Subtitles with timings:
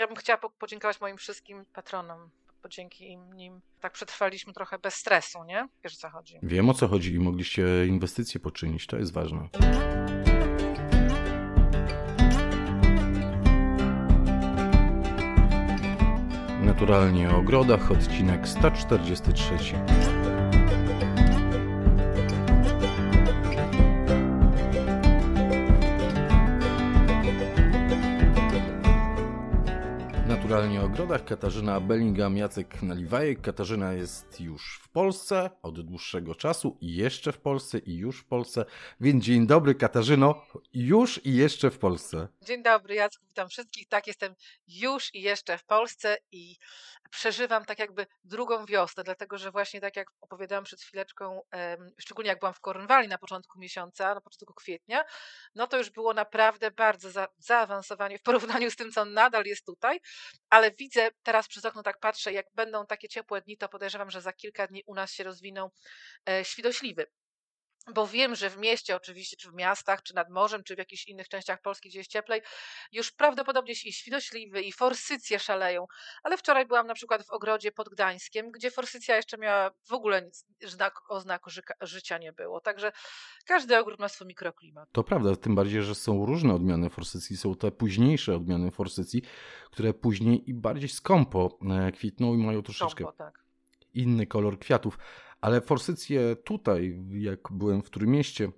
[0.00, 2.30] Ja bym chciała podziękować moim wszystkim patronom,
[2.62, 5.68] bo dzięki nim tak przetrwaliśmy trochę bez stresu, nie?
[5.84, 6.38] Wiesz o co chodzi.
[6.42, 9.48] Wiem o co chodzi i mogliście inwestycje poczynić, to jest ważne.
[16.62, 20.19] Naturalnie o ogrodach, odcinek 143.
[30.50, 33.40] Naturalnie ogrodach Katarzyna Bellingham, Jacek Naliwajek.
[33.40, 38.24] Katarzyna jest już w Polsce od dłuższego czasu i jeszcze w Polsce i już w
[38.24, 38.64] Polsce.
[39.00, 42.28] Więc dzień dobry Katarzyno, już i jeszcze w Polsce.
[42.42, 43.88] Dzień dobry Jacku, witam wszystkich.
[43.88, 44.34] Tak, jestem
[44.68, 46.56] już i jeszcze w Polsce i
[47.10, 51.40] przeżywam tak jakby drugą wiosnę, dlatego że właśnie tak jak opowiadałam przed chwileczką,
[51.98, 55.04] szczególnie jak byłam w Kornwali na początku miesiąca, na początku kwietnia,
[55.54, 59.66] no to już było naprawdę bardzo za, zaawansowanie w porównaniu z tym, co nadal jest
[59.66, 60.00] tutaj,
[60.50, 64.20] ale widzę teraz przez okno tak patrzę, jak będą takie ciepłe dni, to podejrzewam, że
[64.20, 65.70] za kilka dni u nas się rozwiną
[66.28, 67.06] e, świdośliwy
[67.94, 71.08] bo wiem, że w mieście oczywiście, czy w miastach, czy nad morzem, czy w jakichś
[71.08, 72.42] innych częściach Polski, gdzie jest cieplej,
[72.92, 75.86] już prawdopodobnie i świnośliwy, i forsycje szaleją.
[76.22, 80.22] Ale wczoraj byłam na przykład w ogrodzie pod Gdańskiem, gdzie forsycja jeszcze miała w ogóle
[80.22, 82.60] nic, znak, oznaku życia nie było.
[82.60, 82.92] Także
[83.46, 84.88] każdy ogród ma swój mikroklimat.
[84.92, 87.36] To prawda, tym bardziej, że są różne odmiany forsycji.
[87.36, 89.22] Są te późniejsze odmiany forsycji,
[89.70, 93.49] które później i bardziej skąpo e, kwitną i mają troszeczkę skąpo, tak.
[93.94, 94.98] Inny kolor kwiatów.
[95.40, 98.52] Ale forsycje tutaj, jak byłem w Trójmieście,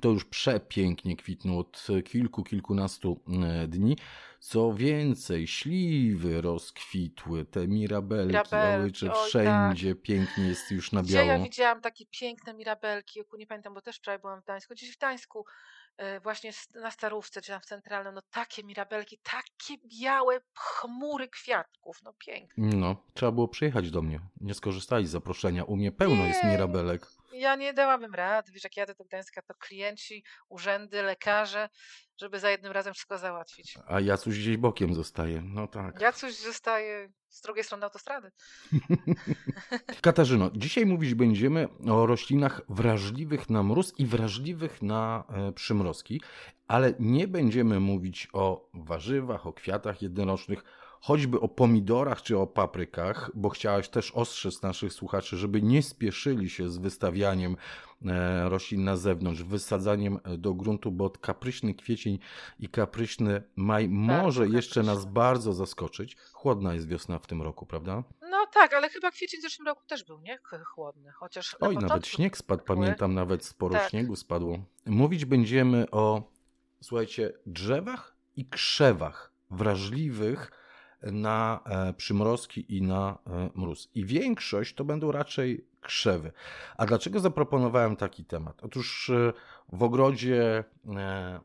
[0.00, 3.96] to już przepięknie kwitną od kilku, kilkunastu e, dni.
[4.40, 10.02] Co więcej, śliwy rozkwitły, te mirabelki, mirabelki oj, wszędzie tak.
[10.02, 11.24] pięknie jest już na biało.
[11.24, 14.94] Gdzie ja widziałam takie piękne mirabelki, nie pamiętam, bo też wczoraj byłam w Gdańsku, gdzieś
[14.94, 15.44] w Gdańsku,
[16.22, 22.12] właśnie na Starówce, czy tam w Centralnym, no takie mirabelki, takie białe chmury kwiatków, no
[22.18, 22.66] piękne.
[22.76, 26.28] No, trzeba było przyjechać do mnie, nie skorzystali z zaproszenia, u mnie pełno nie.
[26.28, 27.06] jest mirabelek.
[27.40, 31.68] Ja nie dałabym rady, wiesz, jak jadę do Gdańska, to klienci, urzędy, lekarze,
[32.16, 33.78] żeby za jednym razem wszystko załatwić.
[33.86, 36.00] A Jacuś gdzieś bokiem zostaje, no tak.
[36.00, 38.30] Jacuś zostaje z drugiej strony autostrady.
[40.02, 46.20] Katarzyno, dzisiaj mówić będziemy o roślinach wrażliwych na mróz i wrażliwych na e, przymrozki,
[46.68, 50.64] ale nie będziemy mówić o warzywach, o kwiatach jednorocznych,
[51.00, 56.50] choćby o pomidorach czy o paprykach, bo chciałaś też ostrzec naszych słuchaczy, żeby nie spieszyli
[56.50, 57.56] się z wystawianiem
[58.06, 62.18] e, roślin na zewnątrz, wysadzaniem e, do gruntu, bo kapryśny kwiecień
[62.58, 66.16] i kapryśny maj może jeszcze nas bardzo zaskoczyć.
[66.32, 68.02] Chłodna jest wiosna w tym roku, prawda?
[68.30, 70.38] No tak, ale chyba kwiecień w zeszłym roku też był, nie?
[70.64, 71.56] Chłodny, chociaż...
[71.60, 73.90] Oj, nawet śnieg spadł, pamiętam, nawet sporo tak.
[73.90, 74.58] śniegu spadło.
[74.86, 76.22] Mówić będziemy o,
[76.82, 80.59] słuchajcie, drzewach i krzewach wrażliwych
[81.02, 83.90] na e, przymrozki i na e, mróz.
[83.94, 86.32] I większość to będą raczej krzewy.
[86.76, 88.64] A dlaczego zaproponowałem taki temat?
[88.64, 89.32] Otóż e,
[89.72, 90.64] w ogrodzie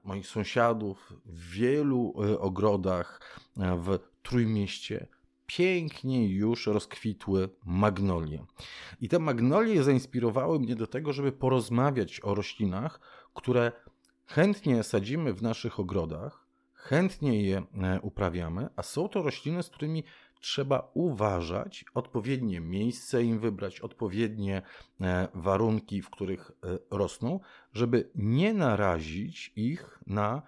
[0.03, 5.07] moich sąsiadów, w wielu ogrodach w Trójmieście
[5.45, 8.45] pięknie już rozkwitły magnolie.
[9.01, 12.99] I te magnolie zainspirowały mnie do tego, żeby porozmawiać o roślinach,
[13.33, 13.71] które
[14.25, 16.44] chętnie sadzimy w naszych ogrodach,
[16.85, 20.03] chętnie je e, uprawiamy, a są to rośliny, z którymi
[20.39, 24.61] trzeba uważać, odpowiednie miejsce im wybrać, odpowiednie
[25.01, 27.39] e, warunki, w których e, rosną,
[27.73, 30.41] żeby nie narazić ich na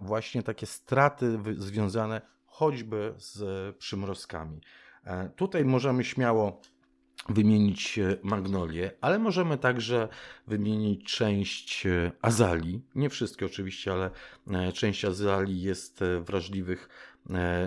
[0.00, 4.60] właśnie takie straty związane choćby z przymrozkami.
[5.36, 6.60] Tutaj możemy śmiało
[7.28, 10.08] wymienić e, magnolię, ale możemy także
[10.46, 12.82] wymienić część e, azalii.
[12.94, 14.10] Nie wszystkie oczywiście, ale
[14.50, 16.88] e, część azalii jest wrażliwych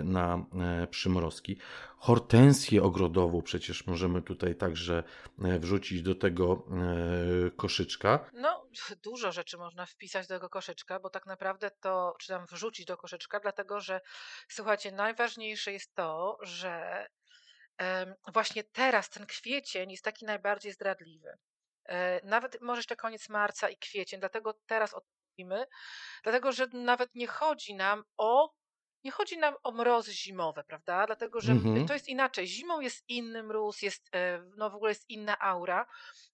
[0.04, 0.46] na
[0.90, 1.56] przymrozki.
[1.96, 5.02] Hortensję ogrodową przecież możemy tutaj także
[5.38, 6.66] wrzucić do tego
[7.56, 8.30] koszyczka.
[8.32, 8.66] No,
[9.02, 12.96] dużo rzeczy można wpisać do tego koszyczka, bo tak naprawdę to, czy tam wrzucić do
[12.96, 14.00] koszyczka, dlatego że
[14.48, 17.06] słuchajcie, najważniejsze jest to, że
[18.32, 21.38] właśnie teraz ten kwiecień jest taki najbardziej zdradliwy.
[21.84, 25.66] E, nawet może jeszcze koniec marca i kwiecień, dlatego teraz odpłymy,
[26.22, 28.54] dlatego że nawet nie chodzi nam o
[29.04, 31.06] nie chodzi nam o mrozy zimowe, prawda?
[31.06, 31.86] Dlatego, że mhm.
[31.86, 32.46] to jest inaczej.
[32.46, 35.86] Zimą jest inny mróz, jest, e, no w ogóle jest inna aura,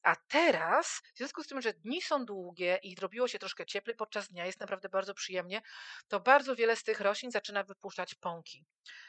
[0.03, 3.97] a teraz, w związku z tym, że dni są długie i zrobiło się troszkę cieplej
[3.97, 5.63] podczas dnia, jest naprawdę bardzo przyjemnie,
[6.09, 8.65] to bardzo wiele z tych roślin zaczyna wypuszczać pąki.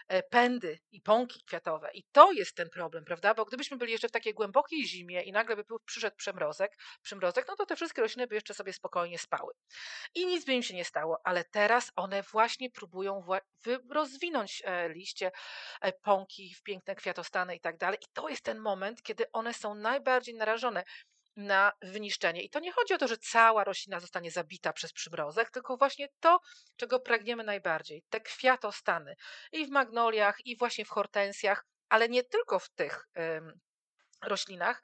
[0.08, 1.90] e, pędy i pąki kwiatowe.
[1.94, 3.34] I to jest ten problem, prawda?
[3.34, 7.56] Bo gdybyśmy byli jeszcze w takiej głębokiej zimie i nagle by przyszedł przemrozek, przymrozek, no
[7.56, 9.54] to te wszystkie rośliny by jeszcze sobie spokojnie spały.
[10.16, 13.22] I nic by im się nie stało, ale teraz one właśnie próbują
[13.90, 15.32] rozwinąć e, liście,
[15.82, 18.00] e, pąki w piękne kwiatostany i tak dalej.
[18.02, 20.84] I to jest ten moment, kiedy one są najbardziej narażone
[21.36, 22.42] na wyniszczenie.
[22.42, 26.08] I to nie chodzi o to, że cała roślina zostanie zabita przez przymrozek, tylko właśnie
[26.20, 26.40] to,
[26.76, 28.04] czego pragniemy najbardziej.
[28.10, 29.16] Te kwiatostany
[29.52, 33.10] i w magnoliach, i właśnie w hortensjach, ale nie tylko w tych
[34.22, 34.84] roślinach.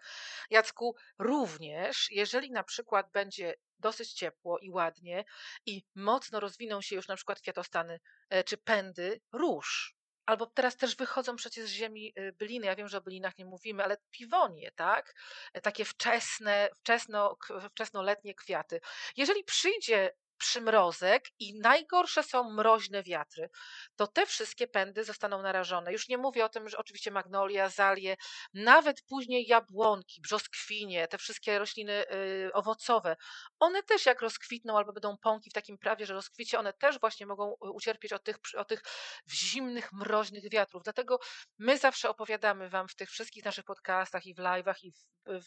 [0.50, 5.26] Jacku, również jeżeli na przykład będzie dosyć ciepło i ładnie
[5.66, 8.00] i mocno rozwiną się już na przykład kwiatostany
[8.30, 9.96] e, czy pędy róż,
[10.26, 12.66] Albo teraz też wychodzą przecież z ziemi y, byliny.
[12.66, 15.16] Ja wiem, że o bylinach nie mówimy, ale piwonie, tak?
[15.54, 17.38] E, takie wczesne, wczesno,
[17.72, 18.82] wczesnoletnie kwiaty.
[19.18, 23.50] Jeżeli przyjdzie przymrozek i najgorsze są mroźne wiatry,
[23.96, 25.94] to te wszystkie pędy zostaną narażone.
[25.94, 28.16] Już nie mówię o tym, że oczywiście magnolia, zalie,
[28.54, 33.16] nawet później jabłonki, brzoskwinie, te wszystkie rośliny y, owocowe,
[33.60, 37.26] one też jak rozkwitną albo będą pąki w takim prawie, że rozkwicie, one też właśnie
[37.26, 38.82] mogą y, ucierpieć od tych, od tych
[39.30, 40.84] zimnych, mroźnych wiatrów.
[40.84, 41.20] Dlatego
[41.58, 44.96] my zawsze opowiadamy Wam w tych wszystkich naszych podcastach i w live'ach i w,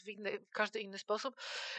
[0.02, 1.35] w, inny, w każdy inny sposób,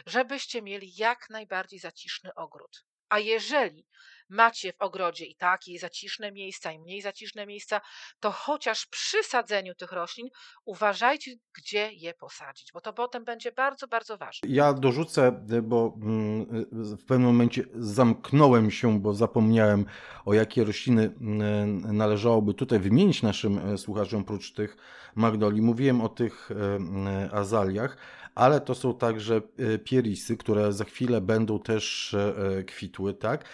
[0.06, 2.86] żebyście mieli jak najbardziej zaciszny ogród.
[3.10, 3.86] A jeżeli
[4.30, 7.82] macie w ogrodzie i takie zaciszne miejsca, i mniej zaciszne miejsca,
[8.20, 10.28] to chociaż przy sadzeniu tych roślin
[10.66, 14.50] uważajcie, gdzie je posadzić, bo to potem będzie bardzo, bardzo ważne.
[14.50, 19.86] Ja dorzucę, bo mm, w pewnym momencie zamknąłem się, bo zapomniałem
[20.26, 24.78] o jakie rośliny mm, należałoby tutaj wymienić naszym e, słuchaczom, oprócz tych
[25.16, 25.62] magnolii.
[25.62, 27.98] Mówiłem o tych e, azaliach
[28.36, 33.46] ale to są także e, pierisy, które za chwilę będą też e, e, kwitły, tak?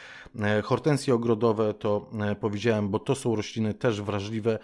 [0.63, 4.59] Hortensje ogrodowe to powiedziałem, bo to są rośliny też wrażliwe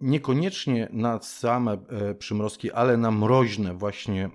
[0.00, 1.78] niekoniecznie na same
[2.18, 4.30] przymrozki, ale na mroźne właśnie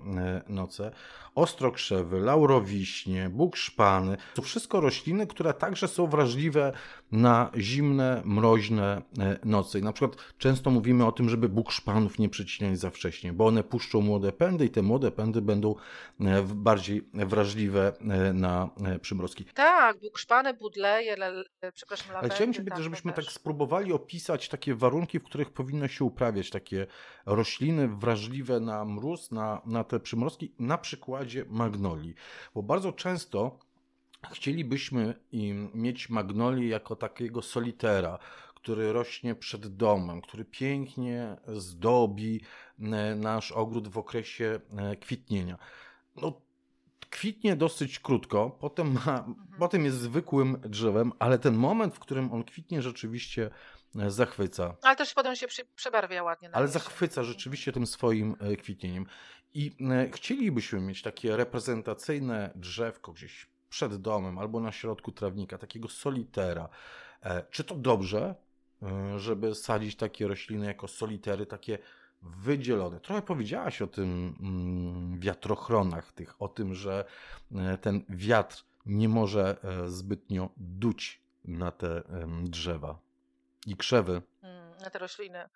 [0.48, 0.90] noce
[1.34, 4.16] ostrokrzewy, laurowiśnie, bóg szpany.
[4.34, 6.72] To wszystko rośliny, które także są wrażliwe
[7.12, 9.78] na zimne, mroźne e, noce.
[9.78, 13.46] I na przykład często mówimy o tym, żeby bóg szpanów nie przecinać za wcześnie, bo
[13.46, 15.74] one puszczą młode pędy i te młode pędy będą
[16.20, 18.70] e, bardziej wrażliwe e, na
[19.00, 19.44] przymrozki.
[19.44, 21.16] Tak, bóg szpany, budleje,
[21.74, 22.34] przepraszam, lawendy.
[22.36, 26.86] Ale chciałem, tak, żebyśmy tak spróbowali opisać takie warunki, w których powinno się uprawiać takie
[27.26, 32.14] rośliny wrażliwe na mróz, na, na te przymrozki, na przykładzie przykładzie magnolii,
[32.54, 33.58] bo bardzo często
[34.32, 35.14] chcielibyśmy
[35.74, 38.18] mieć magnolię jako takiego solitera,
[38.54, 42.40] który rośnie przed domem, który pięknie zdobi
[42.80, 45.58] e, nasz ogród w okresie e, kwitnienia.
[46.16, 46.40] No,
[47.10, 49.34] kwitnie dosyć krótko, potem, ma, mhm.
[49.58, 53.50] potem jest zwykłym drzewem, ale ten moment, w którym on kwitnie, rzeczywiście
[53.98, 54.76] e, zachwyca.
[54.82, 55.46] Ale też potem się
[55.76, 56.50] przebarwia ładnie.
[56.52, 59.06] Ale zachwyca rzeczywiście tym swoim kwitnieniem.
[59.54, 65.88] I e, chcielibyśmy mieć takie reprezentacyjne drzewko gdzieś przed domem albo na środku trawnika, takiego
[65.88, 66.68] solitera.
[67.22, 68.34] E, czy to dobrze,
[68.82, 71.78] e, żeby sadzić takie rośliny jako solitery, takie
[72.22, 73.00] wydzielone?
[73.00, 77.04] Trochę powiedziałaś o tym mm, wiatrochronach, tych, o tym, że
[77.80, 79.56] ten wiatr nie może
[79.86, 82.02] zbytnio duć na te
[82.42, 82.98] drzewa
[83.66, 84.22] i krzewy.
[84.42, 85.48] Mm, na te rośliny.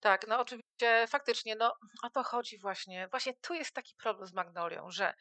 [0.00, 3.08] Tak, no oczywiście faktycznie, no o to chodzi właśnie.
[3.08, 5.14] Właśnie tu jest taki problem z magnolią, że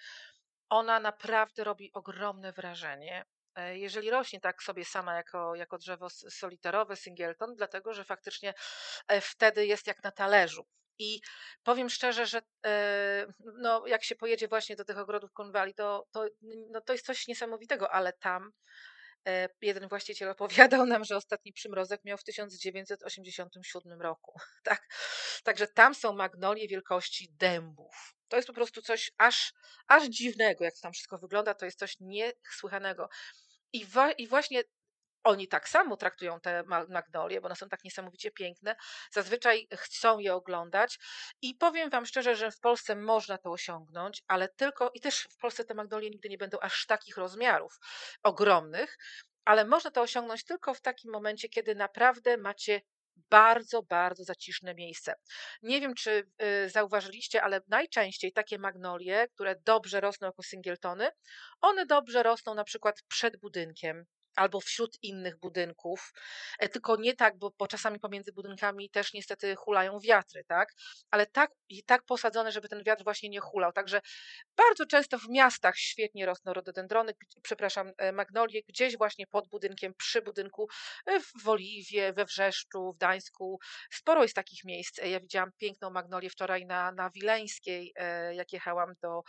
[0.69, 3.25] ona naprawdę robi ogromne wrażenie.
[3.55, 8.53] E, jeżeli rośnie tak sobie sama jako, jako drzewo solitarowe, singleton, dlatego że faktycznie
[9.07, 10.65] e, wtedy jest jak na talerzu.
[10.99, 11.21] I
[11.63, 13.27] powiem szczerze, że e,
[13.57, 16.25] no, jak się pojedzie właśnie do tych ogrodów Konwali, to, to,
[16.71, 18.51] no, to jest coś niesamowitego, ale tam
[19.61, 24.39] jeden właściciel opowiadał nam, że ostatni przymrozek miał w 1987 roku.
[24.63, 24.87] Tak?
[25.43, 28.15] Także tam są magnolie wielkości dębów.
[28.27, 29.53] To jest po prostu coś aż,
[29.87, 33.09] aż dziwnego, jak tam wszystko wygląda, to jest coś niesłychanego.
[33.73, 34.63] I, wa- I właśnie
[35.25, 38.75] oni tak samo traktują te magnolie, bo one są tak niesamowicie piękne.
[39.11, 40.99] Zazwyczaj chcą je oglądać
[41.41, 45.37] i powiem Wam szczerze, że w Polsce można to osiągnąć, ale tylko i też w
[45.37, 47.77] Polsce te magnolie nigdy nie będą aż takich rozmiarów
[48.23, 48.97] ogromnych,
[49.45, 52.81] ale można to osiągnąć tylko w takim momencie, kiedy naprawdę macie
[53.29, 55.13] bardzo, bardzo zaciszne miejsce.
[55.61, 56.27] Nie wiem, czy
[56.65, 61.09] y, zauważyliście, ale najczęściej takie magnolie, które dobrze rosną jako singletony,
[61.61, 64.05] one dobrze rosną na przykład przed budynkiem,
[64.35, 66.13] albo wśród innych budynków,
[66.59, 70.73] e, tylko nie tak, bo, bo czasami pomiędzy budynkami też niestety hulają wiatry, tak?
[71.11, 73.73] Ale tak, i tak posadzone, żeby ten wiatr właśnie nie hulał.
[73.73, 74.01] Także
[74.57, 80.21] bardzo często w miastach świetnie rosną rododendrony, przepraszam, e, magnolie, gdzieś właśnie pod budynkiem, przy
[80.21, 80.69] budynku,
[81.05, 83.59] e, w Oliwie, we Wrzeszczu, w Gdańsku.
[83.91, 84.97] Sporo jest takich miejsc.
[84.97, 87.93] Ja widziałam piękną magnolię wczoraj na, na Wileńskiej,
[88.33, 89.21] jak jechałam do,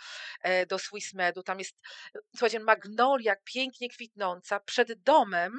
[0.69, 1.43] do Swissmedu.
[1.43, 1.77] Tam jest,
[2.31, 5.53] słuchajcie, magnolia pięknie kwitnąca przed domem,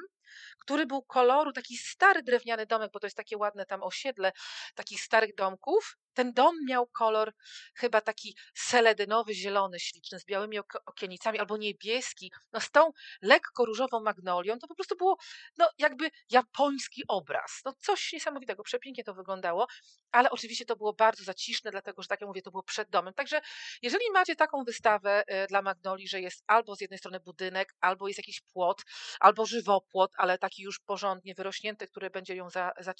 [0.60, 4.32] który był koloru, taki stary drewniany domek, bo to jest takie ładne tam osiedle
[4.76, 5.98] takich starych domków.
[6.18, 7.34] Ten dom miał kolor
[7.76, 14.00] chyba taki seledynowy, zielony, śliczny, z białymi okienicami, albo niebieski, no z tą lekko różową
[14.00, 14.60] magnolią.
[14.60, 15.18] To po prostu było
[15.58, 17.62] no, jakby japoński obraz.
[17.66, 19.68] No coś niesamowitego, przepięknie to wyglądało,
[20.12, 23.14] ale oczywiście to było bardzo zaciszne, dlatego że tak jak mówię, to było przed domem.
[23.14, 23.42] Także
[23.82, 28.08] jeżeli macie taką wystawę y, dla magnolii, że jest albo z jednej strony budynek, albo
[28.08, 28.84] jest jakiś płot,
[29.20, 32.94] albo żywopłot, ale taki już porządnie wyrośnięty, który będzie ją za, za,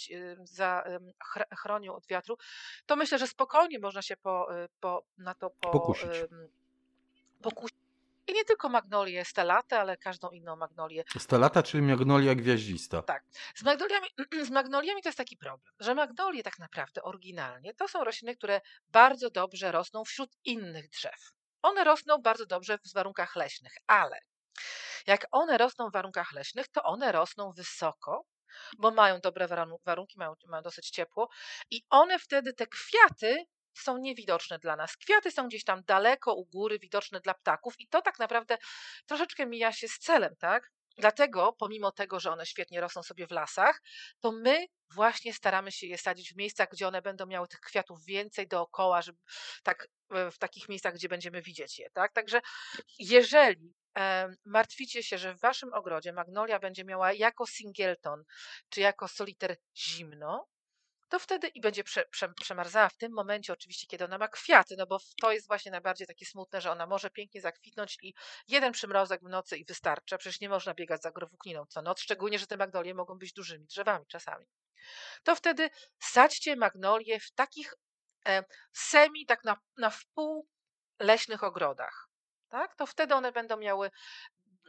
[0.44, 0.84] za,
[1.58, 2.38] chronił od wiatru,
[2.86, 6.10] to myślę, że spokojnie można się po, y, po, na to po, pokusić.
[7.42, 7.78] pokusić.
[8.28, 11.04] I nie tylko magnolię stelatę, ale każdą inną magnolię.
[11.18, 13.02] Stelata, czyli magnolia gwiaździsta.
[13.02, 13.24] Tak.
[13.56, 14.08] Z magnoliami,
[14.48, 18.62] z magnoliami to jest taki problem, że magnolie tak naprawdę oryginalnie to są rośliny, które
[18.90, 21.32] bardzo dobrze rosną wśród innych drzew.
[21.62, 24.20] One rosną bardzo dobrze w warunkach leśnych, ale
[25.08, 28.26] jak one rosną w warunkach leśnych, to one rosną wysoko,
[28.78, 29.48] bo mają dobre
[29.86, 31.30] warunki, mają, mają dosyć ciepło
[31.72, 34.98] i one wtedy, te kwiaty są niewidoczne dla nas.
[34.98, 38.58] Kwiaty są gdzieś tam daleko u góry, widoczne dla ptaków i to tak naprawdę
[39.06, 40.72] troszeczkę mija się z celem, tak?
[40.98, 43.82] Dlatego, pomimo tego, że one świetnie rosną sobie w lasach,
[44.20, 48.06] to my właśnie staramy się je sadzić w miejscach, gdzie one będą miały tych kwiatów
[48.06, 49.18] więcej dookoła, żeby
[49.64, 52.14] tak w takich miejscach, gdzie będziemy widzieć je, tak?
[52.14, 52.42] Także
[53.00, 53.74] jeżeli
[54.46, 58.24] martwicie się, że w waszym ogrodzie magnolia będzie miała jako singleton
[58.70, 60.48] czy jako soliter zimno,
[61.10, 64.76] to wtedy i będzie prze, prze, przemarzała w tym momencie, oczywiście, kiedy ona ma kwiaty,
[64.78, 68.14] no bo to jest właśnie najbardziej takie smutne, że ona może pięknie zakwitnąć i
[68.48, 70.18] jeden przymrozek w nocy i wystarcza.
[70.18, 73.66] Przecież nie można biegać za growukniną co noc, szczególnie, że te magnolie mogą być dużymi
[73.66, 74.46] drzewami czasami.
[75.24, 77.74] To wtedy sadźcie magnolie w takich
[78.28, 80.48] e, semi, tak na, na wpół
[81.00, 82.07] leśnych ogrodach
[82.50, 83.92] tak, to wtedy one będą miały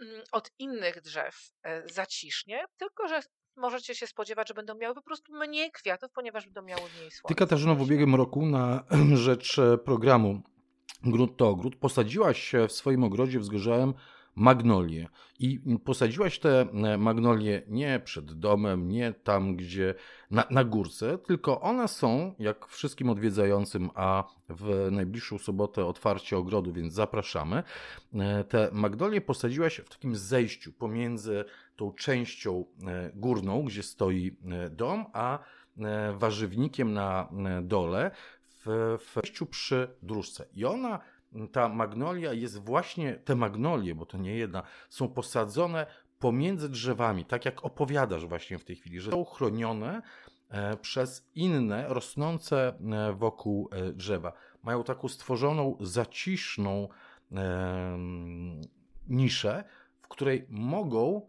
[0.01, 3.21] mm, od innych drzew e, zacisznie, tylko że
[3.57, 7.29] możecie się spodziewać, że będą miały po prostu mniej kwiatów, ponieważ będą miały mniej słońca.
[7.29, 10.43] Ty Katarzyno w ubiegłym roku na rzecz e, programu
[11.03, 13.95] Grunt to Ogród posadziłaś w swoim ogrodzie wzgorzałem
[14.39, 15.09] magnolie.
[15.39, 19.95] I posadziłaś te e, magnolie nie przed domem, nie tam, gdzie
[20.31, 26.73] na, na górce, tylko one są, jak wszystkim odwiedzającym, a w najbliższą sobotę otwarcie ogrodu,
[26.73, 27.63] więc zapraszamy.
[28.15, 31.45] E, te magnolie posadziłaś w takim zejściu pomiędzy
[31.77, 34.37] tą częścią e, górną, gdzie stoi
[34.71, 35.39] dom, a
[36.19, 37.29] warzywnikiem na
[37.63, 38.11] dole
[38.67, 40.47] w, wejściu przy dróżce.
[40.55, 41.01] I ona
[41.53, 45.87] ta magnolia jest właśnie, te magnolie, bo to nie jedna, są posadzone
[46.19, 50.03] pomiędzy drzewami, tak jak opowiadasz właśnie w tej chwili, że są chronione
[50.49, 54.33] e, przez inne rosnące e, wokół e, drzewa.
[54.63, 56.89] Mają taką stworzoną, zaciszną
[59.09, 59.65] niszę,
[60.03, 61.27] w której mogą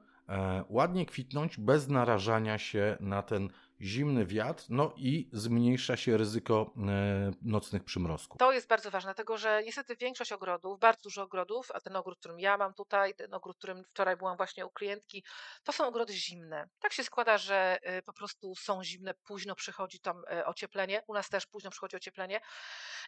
[0.70, 3.50] ładnie kwitnąć bez narażania się na ten
[3.82, 8.38] zimny wiatr, no i zmniejsza się ryzyko e, nocnych przymrozków.
[8.38, 12.20] To jest bardzo ważne, dlatego że niestety większość ogrodów, bardzo dużo ogrodów, a ten ogród,
[12.20, 15.24] którym ja mam tutaj, ten ogród, którym wczoraj byłam właśnie u klientki,
[15.64, 16.70] to są ogrody zimne.
[16.80, 21.14] Tak się składa, że e, po prostu są zimne, późno przychodzi tam e, ocieplenie, u
[21.14, 22.40] nas też późno przychodzi ocieplenie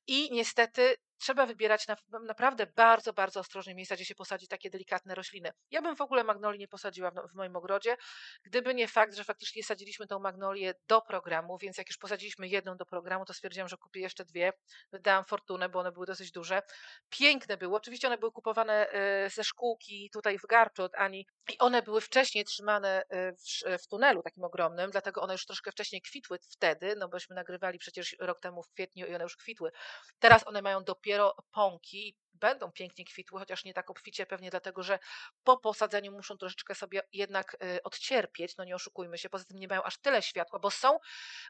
[0.08, 5.16] i niestety trzeba wybierać na, naprawdę bardzo, bardzo ostrożnie miejsca, gdzie się posadzi takie delikatne
[5.16, 5.52] rośliny.
[5.72, 7.98] Ja bym w ogóle magnolii nie posadziła w, w moim ogrodzie,
[8.44, 12.78] gdyby nie fakt, że faktycznie sadziliśmy tą magnolię do programu, więc jak już posadziliśmy jedną
[12.78, 14.54] do programu, to stwierdziłam, że kupię jeszcze dwie.
[14.92, 16.62] Wydałam fortunę, bo one były dosyć duże.
[17.10, 17.76] Piękne były.
[17.76, 22.02] Oczywiście one były kupowane e, ze szkółki tutaj w Garczu od Ani i one były
[22.02, 26.96] wcześniej trzymane e, w, w tunelu takim ogromnym, dlatego one już troszkę wcześniej kwitły wtedy,
[26.98, 29.72] no bośmy nagrywali przecież rok temu w kwietniu i one już kwitły.
[30.20, 34.84] Teraz one mają dopiero dopiero pąki będą pięknie kwitły, chociaż nie tak obficie pewnie dlatego,
[34.84, 35.00] że
[35.44, 39.68] po posadzeniu muszą troszeczkę sobie jednak y, odcierpieć, no nie oszukujmy się, poza tym nie
[39.68, 41.00] mają aż tyle światła, bo są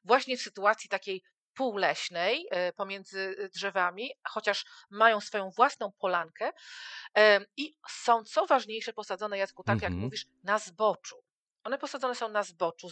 [0.03, 6.51] właśnie w sytuacji takiej półleśnej y, pomiędzy y, drzewami, chociaż mają swoją własną polankę
[7.58, 10.00] i są, co ważniejsze, posadzone, Jacku, tak jak mhm.
[10.00, 11.24] mówisz, na zboczu.
[11.63, 12.89] One posadzone są na zboczu.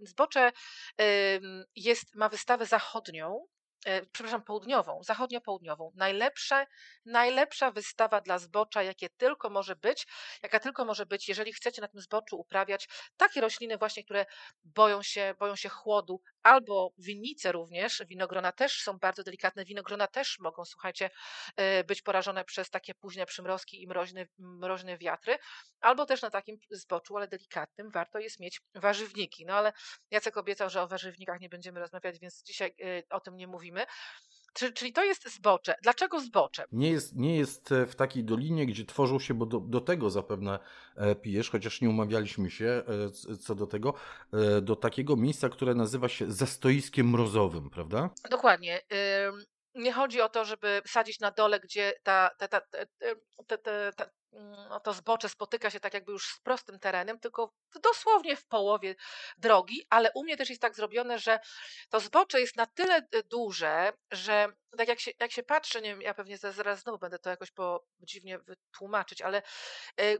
[0.00, 0.52] Zbocze
[1.76, 3.46] jest, ma wystawę zachodnią,
[4.12, 5.90] przepraszam, południową, zachodnio-południową.
[5.94, 6.66] Najlepsza,
[7.04, 10.06] najlepsza wystawa dla zbocza, jakie tylko może być,
[10.42, 14.26] jaka tylko może być, jeżeli chcecie na tym zboczu uprawiać takie rośliny właśnie, które
[14.64, 20.38] boją się, boją się chłodu, albo winnice również, winogrona też są bardzo delikatne, winogrona też
[20.38, 21.10] mogą, słuchajcie,
[21.56, 25.38] e, być porażone przez takie późne przymrozki i mroźne, mroźne wiatry,
[25.80, 29.46] albo też na takim zboczu, ale delikatnym warto jest mieć warzywniki.
[29.46, 29.72] No ale
[30.10, 33.86] Jacek obiecał, że o warzywnikach nie będziemy rozmawiać, więc dzisiaj e, o tym nie mówimy.
[34.74, 35.74] Czyli to jest zbocze.
[35.82, 36.64] Dlaczego zbocze?
[36.72, 40.10] Nie jest, nie jest e, w takiej dolinie, gdzie tworzą się, bo do, do tego
[40.10, 40.58] zapewne
[40.96, 42.82] e, pijesz, chociaż nie umawialiśmy się
[43.30, 43.94] e, co do tego,
[44.62, 48.10] do takiego miejsca, które nazywa się zastoiskiem mrozowym, prawda?
[48.30, 48.80] Dokładnie.
[49.74, 52.60] Nie chodzi o to, żeby sadzić na dole, gdzie ta, ta, ta,
[53.46, 54.06] ta, ta
[54.68, 58.94] no to zbocze spotyka się tak jakby już z prostym terenem, tylko dosłownie w połowie
[59.38, 61.40] drogi, ale u mnie też jest tak zrobione, że
[61.90, 65.88] to zbocze jest na tyle e, duże, że tak jak się, jak się patrzy, nie
[65.88, 69.42] wiem, ja pewnie zaraz znowu będę to jakoś po dziwnie wytłumaczyć, ale
[70.00, 70.16] e,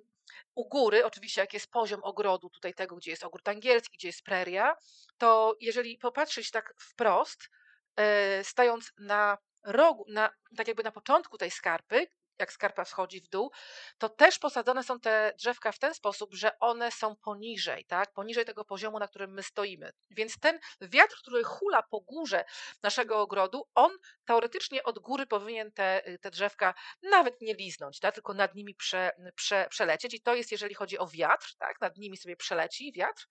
[0.54, 4.22] u góry, oczywiście jak jest poziom ogrodu, tutaj tego, gdzie jest ogród angielski, gdzie jest
[4.22, 4.76] preria,
[5.18, 7.48] to jeżeli popatrzeć tak wprost,
[7.96, 12.06] e, stając na rogu, na, tak jakby na początku tej skarpy,
[12.42, 13.50] jak skarpa wschodzi w dół,
[13.98, 18.12] to też posadzone są te drzewka w ten sposób, że one są poniżej, tak?
[18.12, 19.92] Poniżej tego poziomu, na którym my stoimy.
[20.10, 22.44] Więc ten wiatr, który hula po górze
[22.82, 23.90] naszego ogrodu, on
[24.24, 28.14] teoretycznie od góry powinien te, te drzewka nawet nie liznąć, tak?
[28.14, 30.14] tylko nad nimi prze, prze, przelecieć.
[30.14, 31.80] I to jest, jeżeli chodzi o wiatr, tak?
[31.80, 33.26] Nad nimi sobie przeleci wiatr.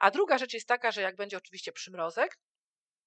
[0.00, 2.38] A druga rzecz jest taka, że jak będzie oczywiście przymrozek,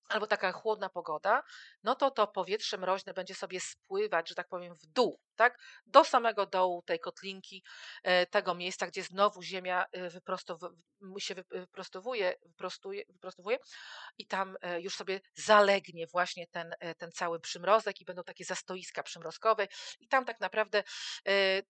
[0.08, 1.44] albo taka chłodna pogoda,
[1.84, 5.60] no to to powietrze mroźne będzie sobie spływać, że tak powiem, w dół, tak?
[5.86, 7.64] Do samego dołu tej kotlinki,
[8.04, 10.60] e, tego miejsca, gdzie znowu ziemia e, wyprostow
[11.18, 13.58] się wyprostowuje, wyprostuje, wyprostowuje
[14.18, 19.04] i tam e, już sobie zalegnie właśnie ten, ten cały przymrozek i będą takie zastoiska
[19.04, 19.68] przymrozkowe
[20.00, 20.84] i tam tak naprawdę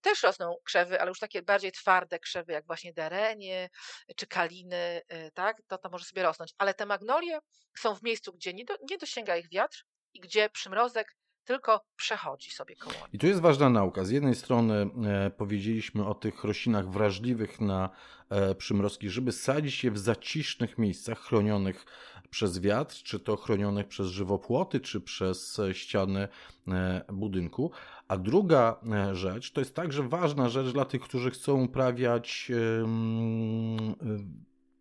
[0.01, 3.69] też rosną krzewy, ale już takie bardziej twarde krzewy, jak właśnie derenie
[4.15, 5.01] czy kaliny,
[5.33, 5.57] tak?
[5.67, 7.39] To to może sobie rosnąć, ale te magnolie
[7.77, 12.51] są w miejscu, gdzie nie, do, nie dosięga ich wiatr i gdzie przymrozek tylko przechodzi
[12.51, 12.95] sobie koło.
[13.13, 14.05] I tu jest ważna nauka.
[14.05, 17.89] Z jednej strony e, powiedzieliśmy o tych roślinach wrażliwych na
[18.29, 21.85] e, przymrozki, żeby sadzić je w zacisznych miejscach chronionych
[22.29, 26.27] przez wiatr, czy to chronionych przez żywopłoty, czy przez ściany
[26.67, 27.71] e, budynku.
[28.07, 32.87] A druga e, rzecz, to jest także ważna rzecz dla tych, którzy chcą uprawiać e,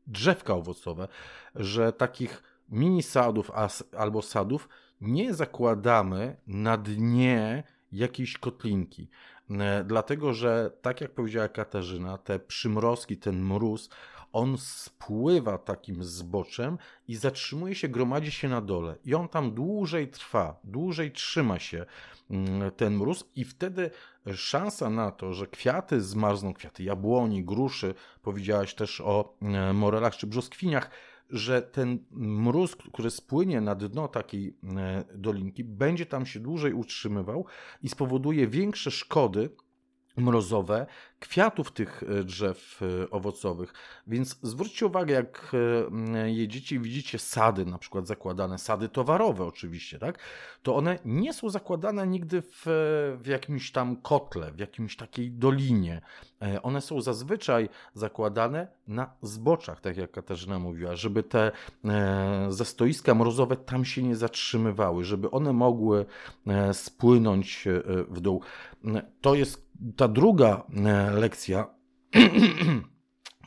[0.07, 1.09] drzewka owocowe,
[1.55, 3.51] że takich mini sadów
[3.99, 4.69] albo sadów
[5.01, 9.09] nie zakładamy na dnie jakiejś kotlinki.
[9.51, 13.91] E, dlatego, że tak jak powiedziała Katarzyna, te przymrozki, ten mróz,
[14.33, 18.97] on spływa takim zboczem i zatrzymuje się, gromadzi się na dole.
[19.05, 21.87] I on tam dłużej trwa, dłużej trzyma się
[22.31, 23.91] mm, ten mróz, i wtedy
[24.35, 30.27] szansa na to, że kwiaty zmarzną, kwiaty jabłoni, gruszy, powiedziałaś też o e, morelach czy
[30.27, 30.91] brzoskwiniach,
[31.31, 37.47] że ten mróz, który spłynie na dno takiej e, dolinki, będzie tam się dłużej utrzymywał
[37.83, 39.51] i spowoduje większe szkody
[40.17, 40.87] mrozowe
[41.21, 43.75] kwiatów tych e, drzew e, owocowych.
[44.07, 45.57] Więc zwróćcie uwagę, jak
[46.27, 50.19] jedziecie i widzicie sady, na przykład zakładane, sady towarowe oczywiście, tak?
[50.67, 52.63] to one nie są zakładane nigdy w,
[53.23, 56.01] w jakimś tam kotle, w jakimś takiej dolinie.
[56.43, 61.53] E, one są zazwyczaj zakładane na zboczach, tak jak Katarzyna mówiła, żeby te
[61.85, 66.07] e, zastoiska mrozowe tam się nie zatrzymywały, żeby one mogły
[66.47, 67.65] e, spłynąć
[68.09, 68.43] w dół.
[69.21, 69.66] To jest
[69.97, 70.67] ta druga
[71.15, 71.67] lekcja.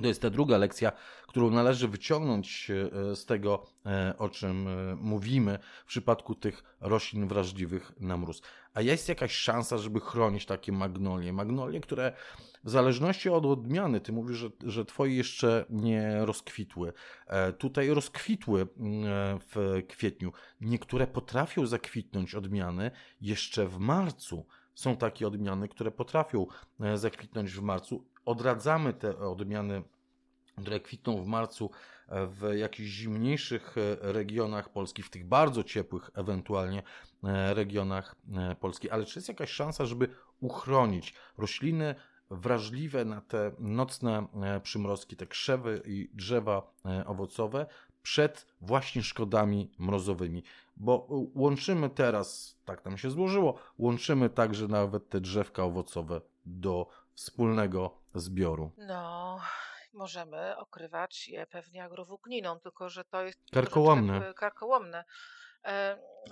[0.01, 0.91] To jest ta druga lekcja,
[1.27, 7.27] którą należy wyciągnąć e, z tego, e, o czym e, mówimy w przypadku tych roślin
[7.27, 8.41] wrażliwych na mróz.
[8.73, 11.33] A jest jakaś szansa, żeby chronić takie magnolie?
[11.33, 12.13] Magnolie, które
[12.63, 16.93] w zależności od odmiany, ty mówisz, że, że twoje jeszcze nie rozkwitły.
[17.57, 18.67] Tutaj rozkwitły
[19.53, 20.31] w kwietniu.
[20.61, 24.45] Niektóre potrafią zakwitnąć odmiany jeszcze w marcu.
[24.79, 26.47] Są takie odmiany, które potrafią
[26.95, 28.03] zakwitnąć w marcu.
[28.25, 29.83] Odradzamy te odmiany
[30.61, 31.71] które kwitną w marcu
[32.07, 36.83] e, w jakichś zimniejszych e, regionach Polski, w tych bardzo ciepłych ewentualnie
[37.23, 38.15] e, regionach
[38.59, 38.89] Polski.
[38.89, 40.07] Ale czy jest jakaś szansa, żeby
[40.39, 41.95] uchronić rośliny
[42.31, 44.27] wrażliwe na te nocne
[44.63, 46.73] przymrozki, te krzewy i drzewa
[47.05, 47.65] owocowe
[48.01, 50.43] przed właśnie szkodami mrozowymi?
[50.79, 57.97] Bo łączymy teraz, tak nam się złożyło, łączymy także nawet te drzewka owocowe do wspólnego
[58.15, 58.71] zbioru.
[58.77, 59.39] No,
[59.93, 64.33] możemy okrywać je pewnie agrowłókniną, tylko że to jest karkołomne.
[64.33, 65.05] karkołomne.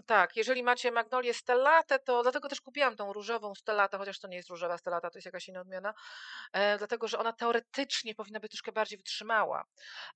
[0.06, 4.38] tak, jeżeli macie magnolię stellatę, to dlatego też kupiłam tą różową stellatę, chociaż to nie
[4.38, 5.94] jest różowa stellata, to jest jakaś inna odmiana,
[6.54, 9.66] e, dlatego że ona teoretycznie powinna być troszkę bardziej wytrzymała.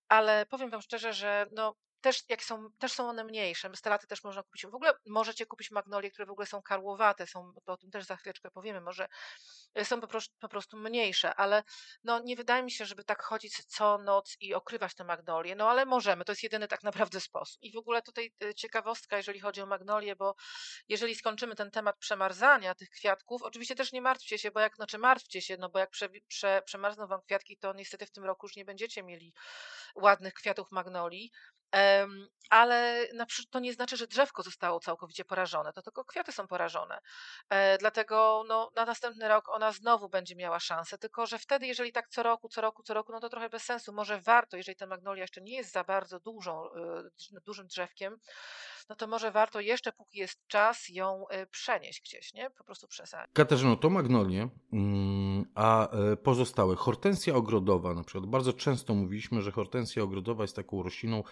[0.07, 3.71] Ale powiem Wam szczerze, że no, też, jak są, też są one mniejsze.
[3.75, 4.65] Stelaty też można kupić.
[4.65, 8.15] W ogóle możecie kupić magnolie, które w ogóle są karłowate, są, o tym też za
[8.15, 9.07] chwileczkę powiemy, może
[9.75, 11.63] e, są po prostu, po prostu mniejsze, ale
[12.03, 15.69] no, nie wydaje mi się, żeby tak chodzić co noc i okrywać te magnolie, no
[15.69, 17.57] ale możemy, to jest jedyny tak naprawdę sposób.
[17.61, 20.35] I w ogóle tutaj e, ciekawostka, jeżeli chodzi o magnolie, bo
[20.87, 24.97] jeżeli skończymy ten temat przemarzania tych kwiatków, oczywiście też nie martwcie się, bo jak, znaczy
[24.97, 28.45] martwcie się, no bo jak prze, prze, przemarzną wam kwiatki, to niestety w tym roku
[28.45, 29.33] już nie będziecie mieli
[29.95, 31.31] ładnych kwiatów magnolii,
[32.49, 33.07] ale
[33.49, 36.99] to nie znaczy, że drzewko zostało całkowicie porażone, to tylko kwiaty są porażone.
[37.49, 41.91] E, dlatego no, na następny rok ona znowu będzie miała szansę, tylko że wtedy, jeżeli
[41.91, 43.93] tak co roku, co roku, co roku, no to trochę bez sensu.
[43.93, 48.17] Może warto, jeżeli ta magnolia jeszcze nie jest za bardzo dużą, e, dużym drzewkiem,
[48.89, 52.49] no to może warto jeszcze, póki jest czas, ją e, przenieść gdzieś, nie?
[52.49, 53.33] Po prostu przesadzić.
[53.33, 55.89] Katarzyno, to magnolie, mm, a
[56.23, 58.29] pozostałe, hortensja ogrodowa na przykład.
[58.29, 61.23] Bardzo często mówiliśmy, że hortensja ogrodowa jest taką rośliną,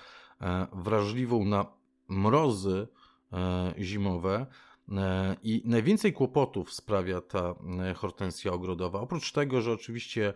[0.42, 1.66] E, wrażliwą na
[2.08, 2.88] mrozy
[3.34, 4.46] e, zimowe.
[4.92, 7.56] E, I najwięcej kłopotów sprawia ta
[7.96, 9.00] hortensja ogrodowa.
[9.00, 10.34] Oprócz tego, że oczywiście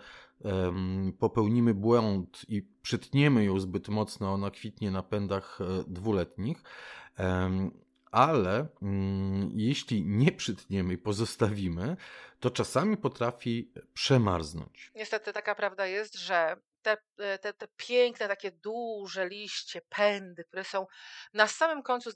[1.20, 6.64] popełnimy błąd i przytniemy ją zbyt mocno, ona kwitnie na pędach dwuletnich,
[8.12, 11.98] ale mm, jeśli nie przytniemy i pozostawimy,
[12.40, 14.92] to czasami potrafi przemarznąć.
[14.96, 20.64] Niestety taka prawda jest, że te, e, te, te piękne, takie duże liście, pędy, które
[20.64, 20.88] są
[21.34, 22.12] na samym końcu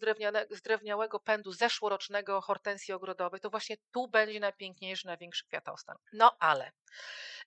[0.52, 5.98] zdrewniałego pędu zeszłorocznego hortensji ogrodowej, to właśnie tu będzie najpiękniejszy, największy kwiatostan.
[6.14, 6.72] No ale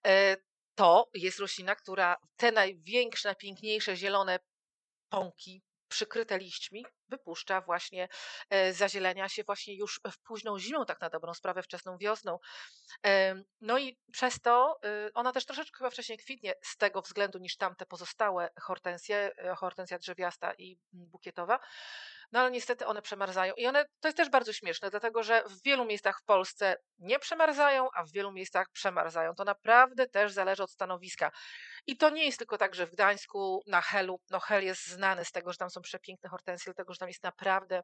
[0.06, 0.36] e,
[0.74, 4.38] to jest roślina, która te największe, najpiękniejsze zielone
[5.08, 8.08] pąki przykryte liśćmi wypuszcza właśnie
[8.50, 12.38] e, zazielenia się właśnie już w późną zimą, tak na dobrą sprawę, wczesną wiosną.
[13.60, 17.56] No i przez to y, ona też troszeczkę chyba wcześniej kwitnie z tego względu niż
[17.56, 21.60] tamte pozostałe hortensje, e, hortensja drzewiasta i bukietowa.
[22.32, 23.54] No ale niestety one przemarzają.
[23.56, 27.18] I one, to jest też bardzo śmieszne, dlatego że w wielu miejscach w Polsce nie
[27.18, 29.34] przemarzają, a w wielu miejscach przemarzają.
[29.34, 31.30] To naprawdę też zależy od stanowiska.
[31.86, 35.24] I to nie jest tylko tak, że w Gdańsku na Helu, no Hel jest znany
[35.24, 37.82] z tego, że tam są przepiękne hortensje, dlatego że tam jest naprawdę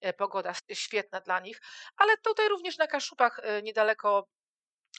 [0.00, 1.58] e, pogoda świetna dla nich,
[1.96, 4.26] ale tutaj również na Kaszupach e, niedaleko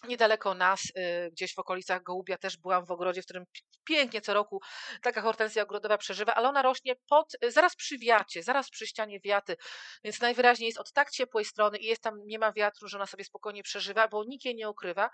[0.08, 3.46] Niedaleko nas, y, gdzieś w okolicach Gołubia, też byłam w ogrodzie, w którym
[3.86, 4.62] pięknie co roku
[5.02, 9.20] taka hortensja ogrodowa przeżywa, ale ona rośnie pod, y, zaraz przy wiacie, zaraz przy ścianie
[9.20, 9.56] wiaty,
[10.04, 13.06] więc najwyraźniej jest od tak ciepłej strony i jest tam, nie ma wiatru, że ona
[13.06, 15.10] sobie spokojnie przeżywa, bo nikt jej nie ukrywa,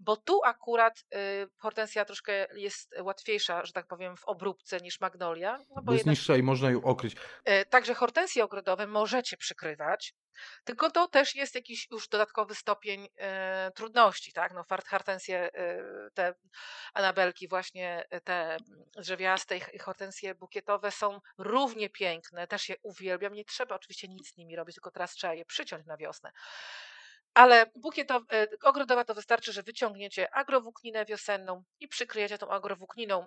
[0.00, 5.58] bo tu akurat y, hortensja troszkę jest łatwiejsza, że tak powiem, w obróbce niż magnolia.
[5.76, 7.16] No bo jest jednak, niższa i można ją okryć.
[7.70, 10.14] Także hortensje ogrodowe możecie przykrywać,
[10.64, 14.54] tylko to też jest jakiś już dodatkowy stopień e, trudności, tak?
[14.54, 16.34] No, hortensje, e, te
[16.94, 18.56] anabelki, właśnie e, te
[18.96, 23.34] drzewiaste i hortensje bukietowe są równie piękne, też je uwielbiam.
[23.34, 26.30] Nie trzeba oczywiście nic z nimi robić, tylko teraz trzeba je przyciąć na wiosnę.
[27.34, 33.26] Ale bukietowa, e, ogrodowa to wystarczy, że wyciągniecie agrowłókninę wiosenną i przykryjecie tą agrowłókniną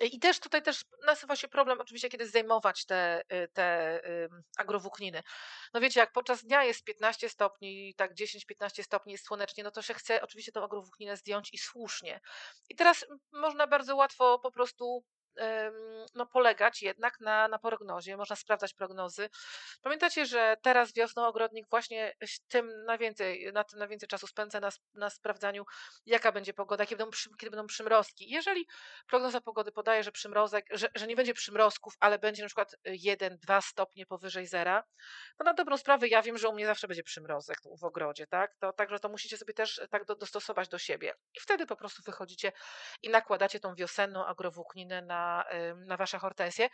[0.00, 4.00] i też tutaj też nasuwa się problem oczywiście, kiedy zdejmować te, y, te
[4.56, 5.22] agrowłókniny.
[5.74, 9.82] No wiecie, jak podczas dnia jest 15 stopni, tak 10-15 stopni jest słonecznie, no to
[9.82, 12.20] się chce oczywiście tą agrowłókninę zdjąć i słusznie.
[12.68, 15.04] I teraz można bardzo łatwo po prostu
[16.14, 19.30] no, polegać jednak na, na prognozie, można sprawdzać prognozy.
[19.82, 22.14] Pamiętacie, że teraz wiosną ogrodnik właśnie
[22.48, 25.64] tym najwięcej, na tym najwięcej czasu spędza na, na sprawdzaniu,
[26.06, 28.30] jaka będzie pogoda, kiedy będą, przy, kiedy będą przymrozki.
[28.30, 28.66] Jeżeli
[29.06, 33.60] prognoza pogody podaje, że przymrozek, że, że nie będzie przymrozków, ale będzie na przykład 1-2
[33.62, 34.84] stopnie powyżej zera,
[35.38, 38.54] to na dobrą sprawę ja wiem, że u mnie zawsze będzie przymrozek w ogrodzie, tak?
[38.60, 41.14] To, także to musicie sobie też tak do, dostosować do siebie.
[41.36, 42.52] I wtedy po prostu wychodzicie
[43.02, 45.27] i nakładacie tą wiosenną agrowłókninę na
[45.86, 46.68] na, wasze hortensje,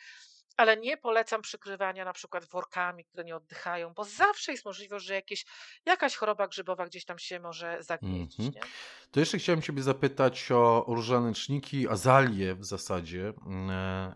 [0.57, 5.15] ale nie polecam przykrywania na przykład workami, które nie oddychają, bo zawsze jest możliwość, że
[5.15, 5.45] jakieś,
[5.87, 8.41] jakaś choroba grzybowa gdzieś tam się może zagnieździć.
[8.41, 8.67] Mm -hmm.
[9.11, 13.75] To jeszcze chciałem Ciebie zapytać o różaneczniki, azalie w zasadzie mm, e,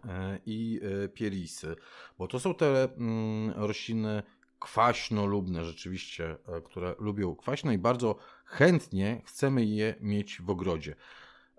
[0.08, 1.76] e, i e, pierisy,
[2.18, 4.22] bo to są te mm, rośliny
[4.58, 10.94] kwaśnolubne rzeczywiście, które lubią kwaśno i bardzo chętnie chcemy je mieć w ogrodzie.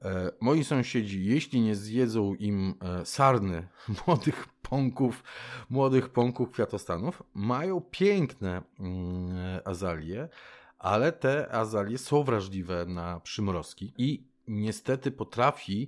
[0.02, 3.68] E, moi sąsiedzi, jeśli nie zjedzą im e, sarny
[4.08, 5.24] młodych pąków,
[5.70, 10.30] młodych pąków kwiatostanów, mają piękne mm, azalie,
[10.78, 15.88] ale te azalie są wrażliwe na przymrozki i niestety potrafi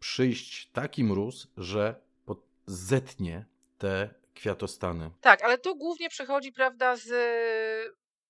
[0.00, 2.00] przyjść taki mróz, że
[2.66, 3.44] zetnie
[3.78, 5.10] te kwiatostany.
[5.20, 7.06] Tak, ale to głównie przychodzi, prawda, z,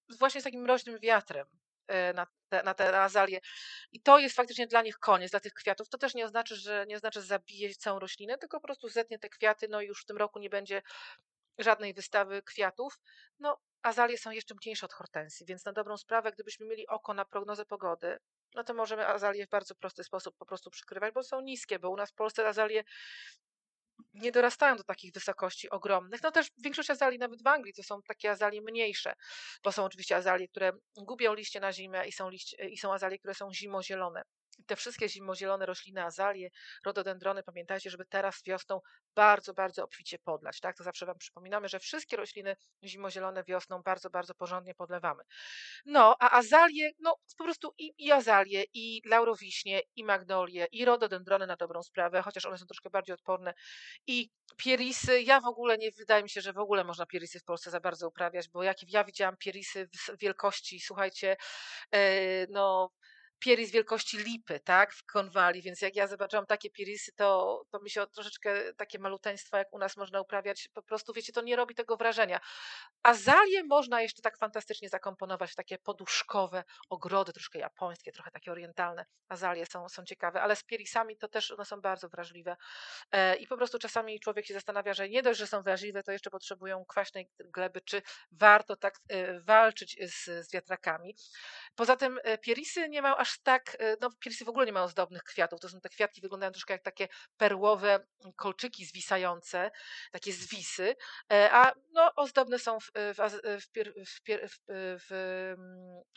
[0.09, 1.47] z właśnie z takim mroźnym wiatrem
[2.15, 3.41] na te, na te azalie.
[3.93, 5.89] I to jest faktycznie dla nich koniec, dla tych kwiatów.
[5.89, 9.29] To też nie oznacza, że nie oznacza, zabije całą roślinę, tylko po prostu zetnie te
[9.29, 10.83] kwiaty, no i już w tym roku nie będzie
[11.59, 12.99] żadnej wystawy kwiatów.
[13.39, 17.25] No, azalie są jeszcze mniejsze od hortensji, więc na dobrą sprawę, gdybyśmy mieli oko na
[17.25, 18.19] prognozę pogody,
[18.55, 21.91] no to możemy azalie w bardzo prosty sposób po prostu przykrywać, bo są niskie, bo
[21.91, 22.85] u nas w Polsce azalie
[24.15, 26.23] nie dorastają do takich wysokości ogromnych.
[26.23, 29.13] No też większość azali, nawet w Anglii, to są takie azalie mniejsze,
[29.65, 33.19] bo są oczywiście azalie, które gubią liście na zimę i są, liście, i są azalie,
[33.19, 34.23] które są zimozielone
[34.67, 36.51] te wszystkie zimozielone rośliny, azalie,
[36.85, 38.81] rododendrony, pamiętajcie, żeby teraz wiosną
[39.15, 40.61] bardzo, bardzo obficie podlać.
[40.61, 40.77] Tak?
[40.77, 45.23] To zawsze Wam przypominamy, że wszystkie rośliny zimozielone wiosną bardzo, bardzo porządnie podlewamy.
[45.87, 51.47] No, a azalie, no po prostu i, i azalie, i laurowiśnie, i magnolie, i rododendrony
[51.47, 53.55] na dobrą sprawę, chociaż one są troszkę bardziej odporne,
[54.07, 55.23] i pierisy.
[55.23, 57.81] Ja w ogóle nie wydaje mi się, że w ogóle można pierisy w Polsce za
[57.81, 59.89] bardzo uprawiać, bo jak ja widziałam pierisy
[60.21, 61.37] wielkości, słuchajcie,
[61.93, 61.99] yy,
[62.51, 62.91] no
[63.39, 67.91] pieris wielkości lipy, tak, w konwali, więc jak ja zobaczyłam takie pierisy, to, to mi
[67.91, 71.75] się troszeczkę takie maluteństwo, jak u nas można uprawiać, po prostu, wiecie, to nie robi
[71.75, 72.41] tego wrażenia.
[73.03, 79.05] Azalie można jeszcze tak fantastycznie zakomponować w takie poduszkowe ogrody, troszkę japońskie, trochę takie orientalne.
[79.29, 82.57] Azalie są, są ciekawe, ale z pierisami to też one są bardzo wrażliwe
[83.13, 86.13] e, i po prostu czasami człowiek się zastanawia, że nie dość, że są wrażliwe, to
[86.13, 91.17] jeszcze potrzebują kwaśnej gleby, czy warto tak e, walczyć z, z wiatrakami.
[91.75, 94.73] Poza tym e, pierisy nie mają aż aż tak, e, no piersy w ogóle nie
[94.73, 99.71] mają ozdobnych kwiatów, to są te kwiatki, wyglądają troszkę jak takie perłowe mm, kolczyki zwisające,
[100.13, 100.97] takie zwisy,
[101.33, 103.41] e, a no ozdobne są w, w,
[105.01, 105.15] w,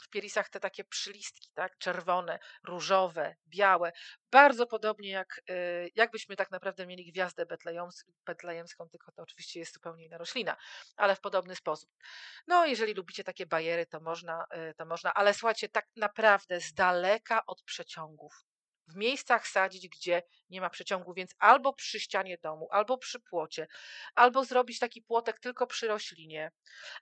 [0.02, 3.92] w pierisach te takie przylistki, tak, czerwone, różowe, białe,
[4.32, 5.42] bardzo podobnie jak,
[5.96, 7.46] jakbyśmy tak naprawdę mieli gwiazdę
[8.26, 10.58] betlejemską, tylko to oczywiście jest zupełnie inna roślina,
[10.98, 11.90] ale w podobny sposób.
[12.48, 14.46] No, jeżeli lubicie takie bajery, to można,
[14.78, 18.34] to można, ale słuchajcie, tak naprawdę z daleka od przeciągów.
[18.92, 23.68] W miejscach sadzić, gdzie nie ma przeciągu, więc albo przy ścianie domu, albo przy płocie,
[24.16, 26.52] albo zrobić taki płotek tylko przy roślinie,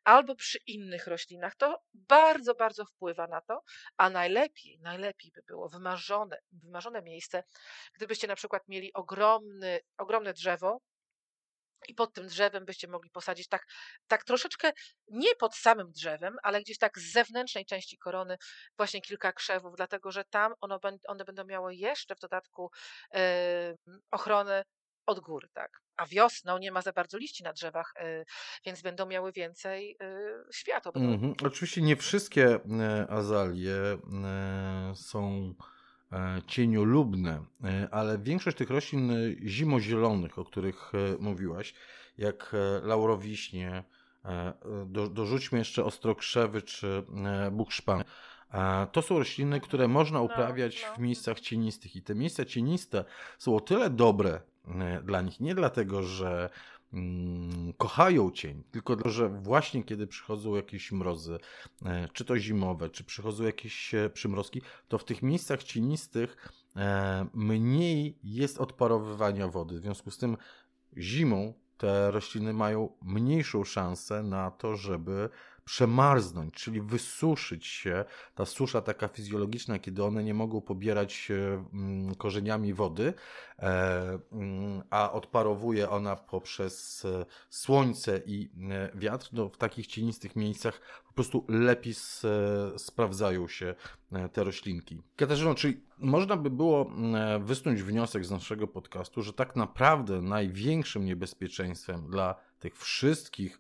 [0.04, 1.56] albo przy innych roślinach.
[1.56, 3.63] To bardzo, bardzo wpływa na to,
[3.97, 7.43] a najlepiej, najlepiej by było wymarzone, wymarzone miejsce,
[7.93, 10.82] gdybyście na przykład mieli ogromny, ogromne drzewo,
[11.89, 13.65] i pod tym drzewem byście mogli posadzić tak,
[14.08, 14.71] tak troszeczkę
[15.08, 18.38] nie pod samym drzewem, ale gdzieś tak z zewnętrznej części korony
[18.78, 22.71] właśnie kilka krzewów, dlatego że tam ono, one będą miały jeszcze w dodatku
[23.13, 23.19] yy,
[24.12, 24.63] ochronę
[25.06, 25.82] od góry, tak.
[25.97, 28.25] A wiosną nie ma za bardzo liści na drzewach, yy,
[28.65, 30.91] więc będą miały więcej yy, światła.
[30.95, 31.47] Mm -hmm.
[31.47, 33.73] Oczywiście nie wszystkie e, azalie
[34.23, 35.79] e, są E,
[36.48, 41.74] cieniolubne, e, ale większość tych roślin e, zimozielonych, o których mówiłaś,
[42.17, 43.84] jak laurowiśnie,
[44.86, 47.04] do, dorzućmy jeszcze ostrokrzewy czy
[47.52, 48.04] bukszpan,
[48.91, 53.06] to są rośliny, które można no, uprawiać no, w miejscach cienistych i te miejsca cieniste
[53.38, 54.41] są o tyle dobre
[55.04, 56.50] dla nich, nie dlatego, że
[57.78, 61.38] kochają cień, tylko że właśnie kiedy przychodzą jakieś mrozy,
[61.86, 68.19] e, czy to zimowe, czy przychodzą jakieś przymrozki, to w tych miejscach cienistych e, mniej
[68.23, 69.80] jest odparowywania wody.
[69.80, 70.38] W związku z tym
[70.97, 75.30] zimą te rośliny mają mniejszą szansę na to, żeby
[75.69, 78.05] przemarznąć, czyli wysuszyć się.
[78.36, 83.13] Ta susza taka fizjologiczna, kiedy one nie mogą pobierać mm, korzeniami wody,
[83.60, 90.36] e, mm, a odparowuje ona poprzez e, słońce i e, wiatr, no w takich cienistych
[90.36, 91.93] miejscach po prostu lepiej
[92.77, 93.75] sprawdzają się
[94.34, 95.01] te roślinki.
[95.15, 101.05] Katarzyno, czyli można by było mm, wysnuć wniosek z naszego podcastu, że tak naprawdę największym
[101.05, 103.60] niebezpieczeństwem dla tych wszystkich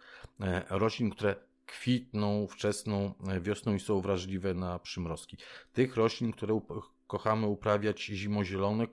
[0.69, 1.35] roślin, które
[1.69, 5.37] kwitną wczesną e, wiosną i są wrażliwe na przymrozki.
[5.73, 6.59] Tych roślin, które
[7.07, 8.87] kochamy uprawiać zimozielone,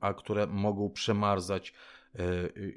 [0.00, 1.74] a które mogą przemarzać
[2.14, 2.22] e,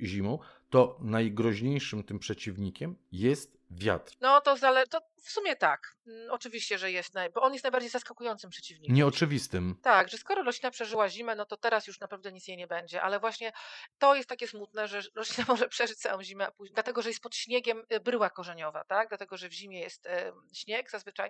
[0.05, 4.13] zimą, to najgroźniejszym tym przeciwnikiem jest wiatr.
[4.21, 5.97] No to, zale- to w sumie tak.
[6.07, 8.95] Mm, oczywiście, że jest, naj- bo on jest najbardziej zaskakującym przeciwnikiem.
[8.95, 9.79] Nieoczywistym.
[9.83, 13.01] Tak, że skoro roślina przeżyła zimę, no to teraz już naprawdę nic jej nie będzie.
[13.01, 13.51] Ale właśnie
[13.97, 17.83] to jest takie smutne, że roślina może przeżyć całą zimę, dlatego że jest pod śniegiem
[17.93, 19.09] y, bryła korzeniowa, tak?
[19.09, 21.29] Dlatego, że w zimie jest e, śnieg zazwyczaj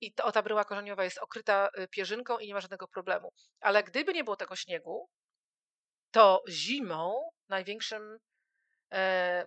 [0.00, 3.32] i to, ta bryła korzeniowa jest okryta y, pierzynką i nie ma żadnego problemu.
[3.60, 5.08] Ale gdyby nie było tego śniegu,
[6.10, 8.33] to zimą największym E,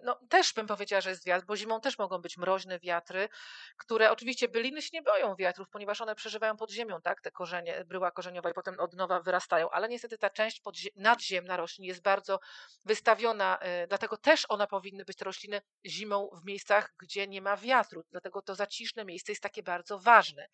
[0.04, 3.30] no, też bym powiedziała, że jest wiatr, bo zimą też mogą być mroźne wiatry,
[3.78, 7.86] które oczywiście byliny się nie boją wiatrów, ponieważ one przeżywają pod ziemią, tak, te korzenie,
[7.86, 10.62] bryła korzeniowa i potem od nowa wyrastają, ale niestety ta część
[10.96, 12.40] nadziemna roślin jest bardzo
[12.86, 17.58] wystawiona, y, dlatego też one powinny być te rośliny zimą w miejscach, gdzie nie ma
[17.58, 20.48] wiatru, dlatego to zaciszne miejsce jest takie bardzo ważne.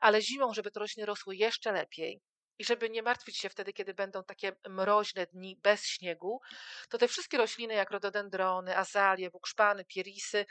[0.00, 2.20] Ale zimą, żeby te rośliny rosły jeszcze lepiej,
[2.62, 6.40] i żeby nie martwić się wtedy, kiedy będą takie mroźne dni bez śniegu,
[6.88, 10.46] to te wszystkie rośliny, jak rododendrony, azalie, bukszpany, pierisy,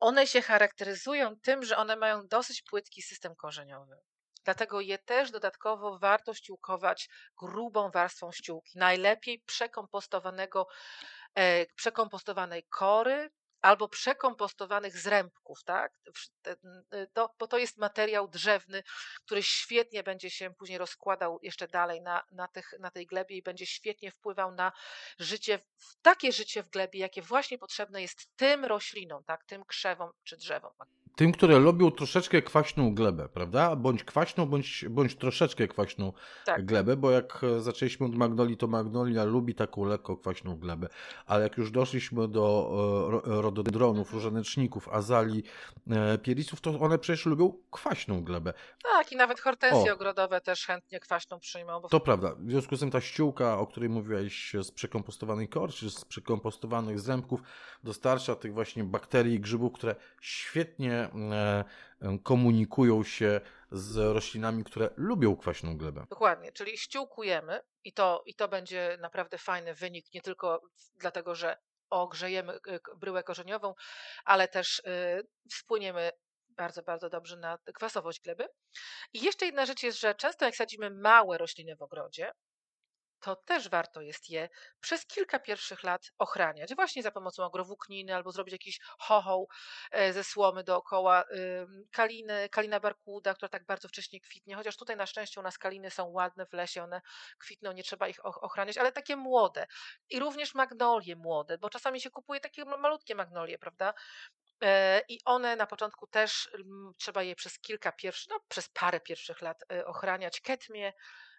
[0.00, 3.96] one się charakteryzują tym, że one mają dosyć płytki system korzeniowy.
[4.44, 7.08] Dlatego je też dodatkowo warto ściółkować
[7.40, 8.78] grubą warstwą ściółki.
[8.78, 10.66] Najlepiej przekompostowanego,
[11.34, 13.30] e, przekompostowanej kory,
[13.64, 15.92] albo przekompostowanych zrębków, tak?
[17.12, 18.82] To, bo to jest materiał drzewny,
[19.24, 23.42] który świetnie będzie się później rozkładał jeszcze dalej na, na, tych, na tej glebie i
[23.42, 24.72] będzie świetnie wpływał na
[25.18, 25.60] życie,
[26.02, 29.44] takie życie w glebie, jakie właśnie potrzebne jest tym roślinom, tak?
[29.44, 30.72] tym krzewom czy drzewom
[31.16, 33.76] tym, które lubią troszeczkę kwaśną glebę, prawda?
[33.76, 36.12] Bądź kwaśną, bądź, bądź troszeczkę kwaśną
[36.44, 36.64] tak.
[36.64, 40.88] glebę, bo jak zaczęliśmy od magnolii, to magnolia lubi taką lekko kwaśną glebę,
[41.26, 44.14] ale jak już doszliśmy do e, rododendronów, mhm.
[44.14, 45.42] różaneczników, azali,
[45.90, 48.52] e, pierisów, to one przecież lubią kwaśną glebę.
[48.82, 49.94] Tak, i nawet hortensje o.
[49.94, 51.80] ogrodowe też chętnie kwaśną przyjmą.
[51.80, 51.88] Bo...
[51.88, 52.34] To prawda.
[52.38, 57.00] W związku z tym ta ściółka, o której mówiłaś z przekompostowanej kor, czy z przekompostowanych
[57.00, 57.40] zrębków,
[57.84, 61.64] dostarcza tych właśnie bakterii i grzybów, które świetnie E,
[62.22, 63.40] komunikują się
[63.70, 66.06] z roślinami, które lubią kwaśną glebę.
[66.10, 70.60] Dokładnie, czyli ściółkujemy i to, i to będzie naprawdę fajny wynik, nie tylko
[71.00, 71.56] dlatego, że
[71.90, 73.74] ogrzejemy e, bryłę korzeniową,
[74.24, 75.20] ale też e,
[75.52, 76.10] wpłyniemy
[76.48, 78.48] bardzo, bardzo dobrze na kwasowość gleby.
[79.12, 82.32] I jeszcze jedna rzecz jest, że często jak sadzimy małe rośliny w ogrodzie,
[83.24, 84.48] to też warto jest je
[84.80, 89.48] przez kilka pierwszych lat ochraniać, właśnie za pomocą agrowłókniny albo zrobić jakiś chochoł
[89.90, 91.24] e, ze słomy dookoła,
[91.90, 95.90] kaliny, kalina barkuda, która tak bardzo wcześnie kwitnie, chociaż tutaj na szczęście u nas kaliny
[95.90, 97.00] są ładne w lesie, one
[97.38, 99.66] kwitną, nie trzeba ich ochraniać, ale takie młode
[100.10, 103.94] i również magnolie młode, bo czasami się kupuje takie malutkie magnolie, prawda?
[104.62, 106.50] E, I one na początku też
[106.98, 110.40] trzeba je przez kilka pierwszych, no przez parę pierwszych lat e, ochraniać.
[110.40, 110.92] Ketmie,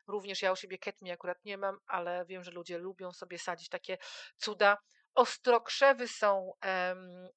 [0.07, 3.69] Również ja u siebie ketmi akurat nie mam, ale wiem, że ludzie lubią sobie sadzić
[3.69, 3.97] takie
[4.37, 4.77] cuda.
[5.15, 7.29] Ostrokrzewy są um,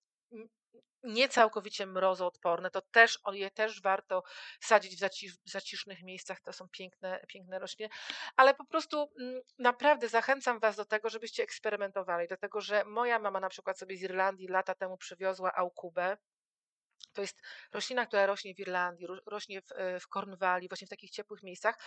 [1.03, 4.23] nie całkowicie mrozoodporne, to też je też warto
[4.61, 5.09] sadzić w,
[5.47, 7.91] w zacisznych miejscach, to są piękne, piękne rośliny,
[8.37, 13.19] ale po prostu m, mm, naprawdę zachęcam Was do tego, żebyście eksperymentowali, dlatego że moja
[13.19, 16.17] mama na przykład sobie z Irlandii lata temu przywiozła aukubę,
[17.19, 20.09] to jest roślina, która rośnie w Irlandii, rośnie w, e, w
[20.69, 21.79] właśnie w takich ciepłych miejscach.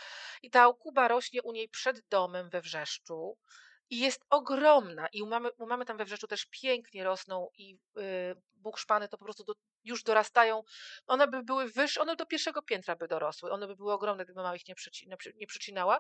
[0.41, 3.38] I ta okuba rośnie u niej przed domem we wrzeszczu
[3.91, 5.08] i jest ogromna.
[5.13, 9.17] I u mamy, u mamy tam we wrzeszczu też pięknie rosną i yy, bukszpany to
[9.17, 10.63] po prostu do, już dorastają.
[11.08, 13.51] One by były wyższe, one do pierwszego piętra by dorosły.
[13.51, 15.99] One by były ogromne, gdyby mama ich nie, przyci, nie przycinała.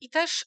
[0.00, 0.46] I też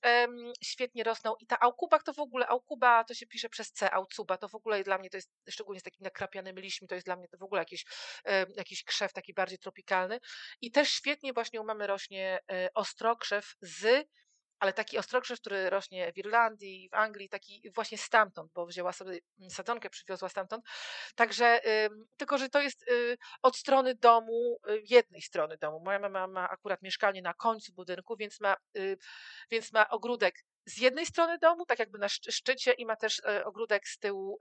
[0.63, 1.36] świetnie rosną.
[1.39, 4.55] I ta aukuba to w ogóle, aukuba to się pisze przez C, aucuba, to w
[4.55, 7.38] ogóle dla mnie to jest, szczególnie z takimi nakrapianymi liśćmi, to jest dla mnie to
[7.38, 7.86] w ogóle jakiś,
[8.55, 10.19] jakiś krzew taki bardziej tropikalny.
[10.62, 14.08] I też świetnie właśnie u mamy rośnie y, ostrokrzew z
[14.60, 19.20] ale taki ostrokrzew, który rośnie w Irlandii, w Anglii, taki właśnie stamtąd, bo wzięła sobie
[19.39, 20.65] mm, sadzonkę, przywiozła stamtąd.
[21.15, 21.62] Także,
[22.18, 25.80] tylko że to jest y, od strony domu, y, jednej strony domu.
[25.80, 28.98] Moja mama ma akurat mieszkanie na końcu budynku, więc ma, y,
[29.52, 33.46] więc ma ogródek z jednej strony domu, tak jakby na szczycie, i ma też e,
[33.46, 34.38] ogródek z tyłu,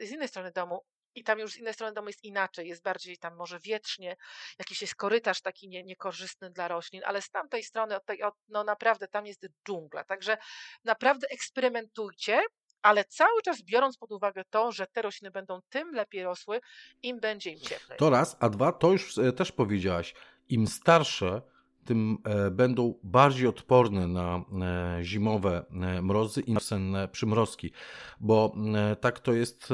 [0.00, 0.84] z innej strony domu,
[1.16, 4.16] i tam już z innej strony domu jest inaczej, jest bardziej tam może wietrznie,
[4.58, 8.34] jakiś jest korytarz taki nie, niekorzystny dla roślin, ale z tamtej strony, od tej, od,
[8.48, 10.04] no naprawdę tam jest dżungla.
[10.04, 10.36] Także
[10.84, 12.40] naprawdę eksperymentujcie,
[12.82, 16.60] ale cały czas biorąc pod uwagę to, że te rośliny będą tym lepiej rosły,
[17.02, 17.98] im będzie im cieplej.
[17.98, 20.14] To raz, a dwa, to już e, też powiedziałaś,
[20.48, 21.42] im starsze,
[21.86, 27.72] tym e, będą bardziej odporne na e, zimowe e, mrozy i na senne przymrozki.
[28.20, 28.54] Bo
[29.00, 29.68] tak to jest,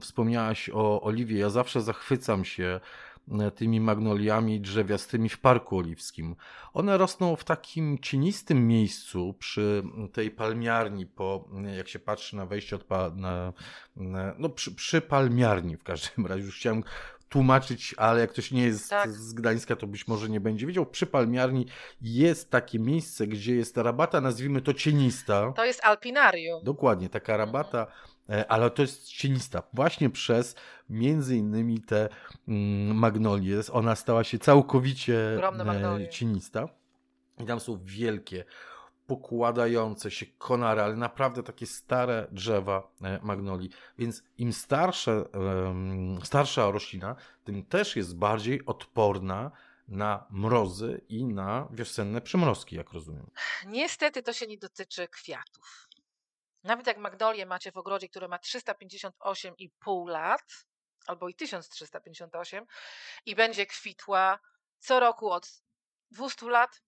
[0.00, 2.80] wspomniałaś o oliwie, ja zawsze zachwycam się
[3.54, 6.36] tymi magnoliami drzewiastymi w Parku Oliwskim.
[6.72, 12.76] One rosną w takim cienistym miejscu przy tej palmiarni, po, jak się patrzy na wejście
[12.76, 13.52] od pa, na,
[14.38, 16.44] no przy, przy palmiarni w każdym razie.
[16.44, 16.82] Już chciałem
[17.32, 19.10] tłumaczyć, ale jak ktoś nie jest tak.
[19.10, 20.86] z Gdańska, to być może nie będzie wiedział.
[20.86, 21.66] Przy palmiarni
[22.00, 25.52] jest takie miejsce, gdzie jest rabata, nazwijmy to cienista.
[25.56, 26.64] To jest alpinarium.
[26.64, 27.48] Dokładnie, taka mhm.
[27.48, 27.86] rabata,
[28.28, 28.44] mhm.
[28.48, 29.62] ale to jest cienista.
[29.72, 30.54] Właśnie przez
[30.90, 32.08] między innymi te
[32.48, 33.60] mm, magnolie.
[33.72, 35.38] Ona stała się całkowicie
[36.00, 36.68] e, cienista.
[37.40, 38.44] I tam są wielkie,
[39.16, 43.70] pokładające się konary, ale naprawdę takie stare drzewa e, magnolii.
[43.98, 45.24] Więc im starsze,
[46.24, 49.50] starsza roślina, tym też jest bardziej odporna
[49.88, 53.30] na mrozy i na wiosenne przymrozki, jak rozumiem.
[53.66, 55.88] Niestety to się nie dotyczy kwiatów.
[56.64, 60.66] Nawet jak magnolię macie w ogrodzie, które ma 358,5 lat,
[61.06, 62.66] albo i 1358
[63.26, 64.38] i będzie kwitła
[64.78, 65.62] co roku od
[66.10, 66.82] 200 lat,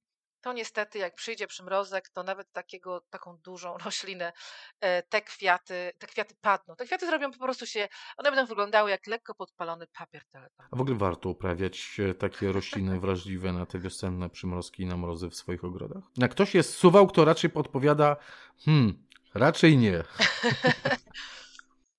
[0.44, 4.32] to niestety jak przyjdzie przymrozek, to nawet takiego, taką dużą roślinę,
[4.80, 6.76] e, te kwiaty, te kwiaty padną.
[6.76, 10.68] Te kwiaty zrobią po prostu się, one będą wyglądały jak lekko podpalony papier toaletowy.
[10.72, 14.96] A w ogóle warto uprawiać e, takie rośliny wrażliwe na te wiosenne przymrozki i na
[14.96, 16.04] mrozy w swoich ogrodach?
[16.16, 18.16] Jak ktoś jest suwał, to raczej podpowiada,
[18.64, 20.04] hmm, raczej nie.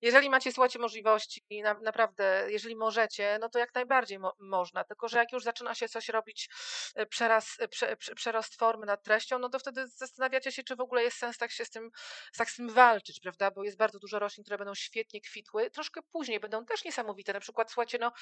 [0.06, 4.84] Jeżeli macie, słuchajcie, możliwości na, naprawdę, jeżeli możecie, no to jak najbardziej mo można.
[4.84, 6.48] Tylko, że jak już zaczyna się coś robić,
[6.94, 10.76] e, przeraz, e, prze, prze, przerost formy nad treścią, no to wtedy zastanawiacie się, czy
[10.76, 11.90] w ogóle jest sens tak się z tym,
[12.36, 13.50] tak z tym walczyć, prawda?
[13.50, 17.32] Bo jest bardzo dużo roślin, które będą świetnie kwitły, troszkę później będą też niesamowite.
[17.32, 18.12] Na przykład, słuchajcie, no,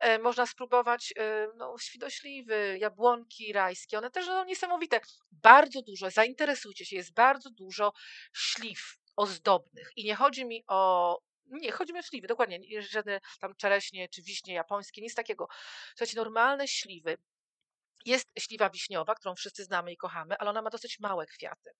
[0.00, 1.14] e, można spróbować
[1.56, 5.00] no, świdośliwy, jabłonki rajskie, one też są niesamowite.
[5.30, 7.92] Bardzo dużo, zainteresujcie się, jest bardzo dużo
[8.32, 9.90] śliw ozdobnych.
[9.96, 11.18] I nie chodzi mi o
[11.52, 12.58] nie, chodzi mi o śliwy, dokładnie.
[12.58, 15.48] Nie, żadne tam czereśnie czy wiśnie japońskie, nic takiego.
[15.88, 17.18] Słuchajcie, normalne śliwy.
[18.04, 21.70] Jest śliwa wiśniowa, którą wszyscy znamy i kochamy, ale ona ma dosyć małe kwiaty.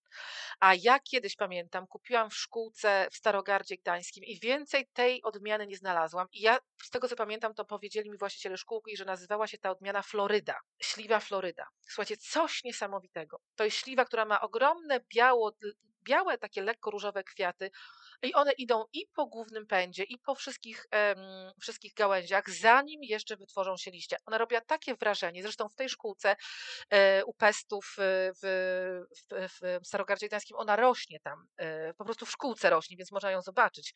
[0.61, 5.77] A ja kiedyś pamiętam, kupiłam w szkółce w Starogardzie Gdańskim i więcej tej odmiany nie
[5.77, 6.27] znalazłam.
[6.33, 9.71] I ja z tego co pamiętam, to powiedzieli mi właściciele szkółki, że nazywała się ta
[9.71, 10.61] odmiana Floryda.
[10.83, 11.67] Śliwa Floryda.
[11.89, 13.41] Słuchajcie, coś niesamowitego.
[13.55, 15.53] To jest śliwa, która ma ogromne biało,
[16.03, 17.71] białe, takie lekko różowe kwiaty
[18.23, 23.37] i one idą i po głównym pędzie, i po wszystkich, um, wszystkich gałęziach, zanim jeszcze
[23.37, 24.17] wytworzą się liście.
[24.27, 26.37] Ona robiła takie wrażenie, zresztą w tej szkółce
[26.91, 32.31] e, u pestów w, w, w Starogardzie Gdańskim, ona rośnie tam, e, po prostu w
[32.31, 33.95] szkółce rośnie, więc można ją zobaczyć.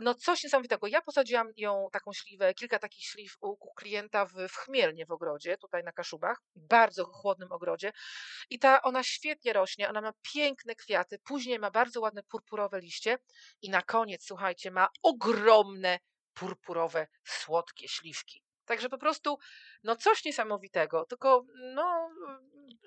[0.00, 0.86] No coś niesamowitego.
[0.86, 5.10] Ja posadziłam ją, taką śliwę, kilka takich śliw u, u klienta w, w Chmielnie w
[5.10, 7.92] ogrodzie, tutaj na Kaszubach, bardzo chłodnym ogrodzie
[8.50, 13.18] i ta, ona świetnie rośnie, ona ma piękne kwiaty, później ma bardzo ładne purpurowe liście
[13.62, 15.98] i na koniec, słuchajcie, ma ogromne
[16.34, 18.42] purpurowe, słodkie śliwki.
[18.64, 19.38] Także po prostu,
[19.82, 21.44] no coś niesamowitego, tylko
[21.74, 22.10] no,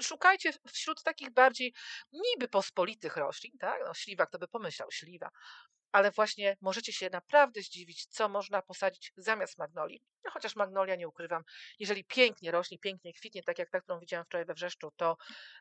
[0.01, 1.73] szukajcie wśród takich bardziej
[2.11, 3.81] niby pospolitych roślin, tak?
[3.85, 5.29] No, śliwa, kto by pomyślał, śliwa
[5.91, 10.01] ale właśnie możecie się naprawdę zdziwić, co można posadzić zamiast magnolii.
[10.25, 11.43] No, chociaż magnolia, nie ukrywam,
[11.79, 15.17] jeżeli pięknie rośnie, pięknie kwitnie, tak jak ta, którą widziałam wczoraj we Wrzeszczu, to,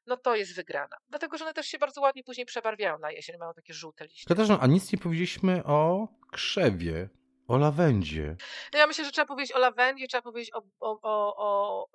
[0.06, 0.96] no, to jest wygrana.
[1.08, 4.28] Dlatego, że one też się bardzo ładnie później przebarwiają na jesień, mają takie żółte liście.
[4.28, 7.08] Katarzyna, a nic nie powiedzieliśmy o krzewie.
[7.48, 8.36] O lawendzie.
[8.72, 11.88] No ja myślę, że trzeba powiedzieć o lawendzie, trzeba powiedzieć o, o, o, o,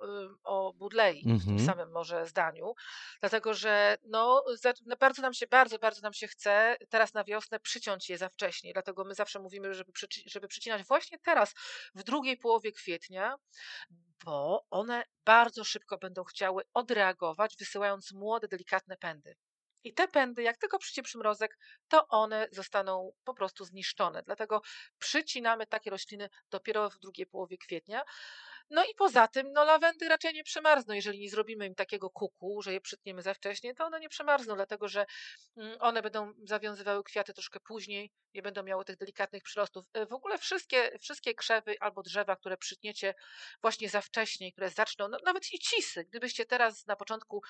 [0.44, 1.66] o Budlei w tym mhm.
[1.66, 2.74] samym może zdaniu,
[3.20, 4.44] dlatego że no,
[4.86, 8.28] no, bardzo nam się, bardzo, bardzo nam się chce teraz na wiosnę przyciąć je za
[8.28, 9.92] wcześnie, dlatego my zawsze mówimy, żeby,
[10.26, 11.54] żeby przycinać właśnie teraz,
[11.94, 13.36] w drugiej połowie kwietnia,
[14.24, 19.36] bo one bardzo szybko będą chciały odreagować, wysyłając młode, delikatne pędy.
[19.84, 21.58] I te pędy, jak tylko przyjdzie przymrozek,
[21.88, 24.22] to one zostaną po prostu zniszczone.
[24.22, 24.62] Dlatego
[24.98, 28.02] przycinamy takie rośliny dopiero w drugiej połowie kwietnia.
[28.70, 30.94] No i poza tym, no lawendy raczej nie przemarzną.
[30.94, 34.54] Jeżeli nie zrobimy im takiego kuku, że je przytniemy za wcześnie, to one nie przemarzną,
[34.54, 35.06] dlatego że
[35.56, 39.84] mm, one będą zawiązywały kwiaty troszkę później, nie będą miały tych delikatnych przyrostów.
[39.92, 43.14] E, w ogóle wszystkie, wszystkie krzewy albo drzewa, które przytniecie
[43.62, 47.42] właśnie za wcześnie, które zaczną, no, nawet i cisy, gdybyście teraz na początku,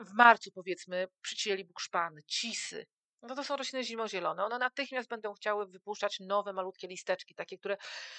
[0.00, 2.86] w marcu powiedzmy, przycięli bukszpany, cisy,
[3.22, 4.44] no to są rośliny zimozielone.
[4.44, 7.76] One natychmiast będą chciały wypuszczać nowe, malutkie listeczki, takie, które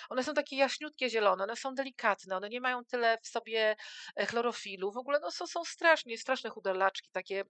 [0.09, 3.75] one są takie jaśniutkie zielone, one są delikatne, one nie mają tyle w sobie
[4.15, 4.91] e, chlorofilu.
[4.91, 7.43] W ogóle no, są, są strasznie, straszne chuderlaczki, takie,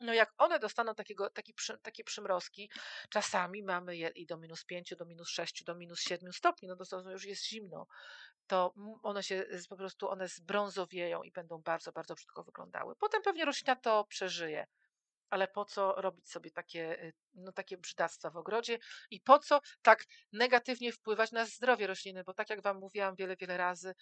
[0.00, 2.70] no jak one dostaną takiego, taki przy, takie przymrozki,
[3.10, 6.76] czasami mamy je i do minus 5, do minus 6, do minus 7 stopni, no
[6.76, 7.86] to, to już jest zimno,
[8.46, 12.96] to one się po prostu, one zbrązowieją i będą bardzo, bardzo brzydko wyglądały.
[12.96, 14.66] Potem pewnie roślina to przeżyje
[15.30, 18.78] ale po co robić sobie takie, y, no, takie brzydactwa w ogrodzie
[19.10, 23.36] i po co tak negatywnie wpływać na zdrowie rośliny, bo tak jak Wam mówiłam wiele,
[23.36, 23.94] wiele razy,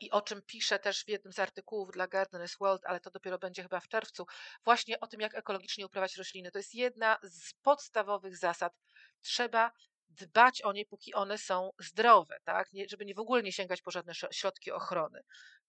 [0.00, 3.38] i o czym piszę też w jednym z artykułów dla Gardeners World, ale to dopiero
[3.38, 4.26] będzie chyba w czerwcu,
[4.64, 6.50] właśnie o tym, jak ekologicznie uprawiać rośliny.
[6.50, 8.72] To jest jedna z podstawowych zasad.
[9.20, 9.72] Trzeba
[10.10, 12.72] dbać o nie, póki one są zdrowe, tak?
[12.72, 15.20] Nie, żeby nie w ogóle nie sięgać po żadne środki ochrony.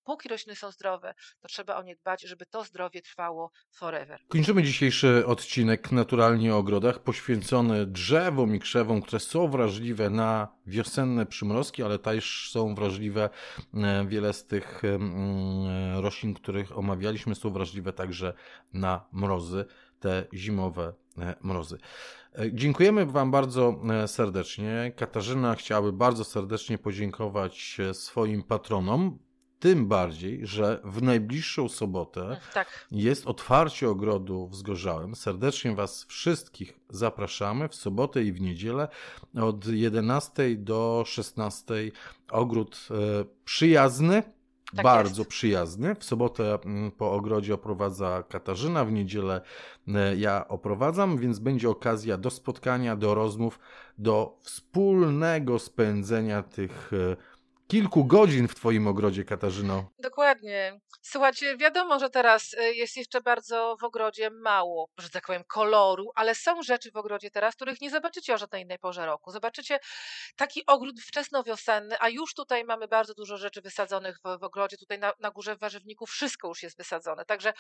[0.06, 4.22] Póki rośliny są zdrowe, to trzeba o nie dbać, żeby to zdrowie trwało forever.
[4.28, 11.26] Kończymy dzisiejszy odcinek Naturalnie o ogrodach, poświęcony drzewom i krzewom, które są wrażliwe na wiosenne
[11.26, 13.30] przymrozki, ale też są wrażliwe,
[13.74, 18.34] e, wiele z tych e, roślin, których omawialiśmy, są wrażliwe także
[18.74, 19.66] na mrozy,
[20.00, 21.05] te zimowe e,
[21.42, 21.78] mrozy.
[22.52, 24.92] Dziękujemy Wam bardzo serdecznie.
[24.96, 29.20] Katarzyna chciałaby bardzo serdecznie podziękować swoim patronom.
[29.60, 32.88] Tym bardziej, że w najbliższą sobotę tak.
[32.92, 35.16] jest otwarcie ogrodu w Zgorzałem.
[35.16, 38.88] Serdecznie Was wszystkich zapraszamy w sobotę i w niedzielę
[39.36, 41.74] od 11 do 16.
[42.32, 42.96] Ogród e,
[43.46, 44.24] przyjazny,
[44.76, 45.30] tak bardzo jest.
[45.30, 45.96] przyjazny.
[45.96, 49.42] W sobotę mm, po ogrodzie oprowadza Katarzyna, w niedzielę
[49.88, 53.60] e, ja oprowadzam, więc będzie okazja do spotkania, do rozmów,
[53.98, 57.35] do wspólnego spędzenia tych e,
[57.68, 59.92] kilku godzin w Twoim ogrodzie, Katarzyno.
[60.00, 60.80] Dokładnie.
[61.02, 66.12] Słuchajcie, wiadomo, że teraz y, jest jeszcze bardzo w ogrodzie mało, że tak powiem, koloru,
[66.16, 69.32] ale są rzeczy w ogrodzie teraz, których nie zobaczycie o żadnej innej porze roku.
[69.32, 69.80] Zobaczycie
[70.36, 74.78] taki ogród wczesnowiosenny, a już tutaj mamy bardzo dużo rzeczy wysadzonych w, w ogrodzie.
[74.78, 77.26] Tutaj na, na górze w warzywniku wszystko już jest wysadzone.
[77.26, 77.54] Także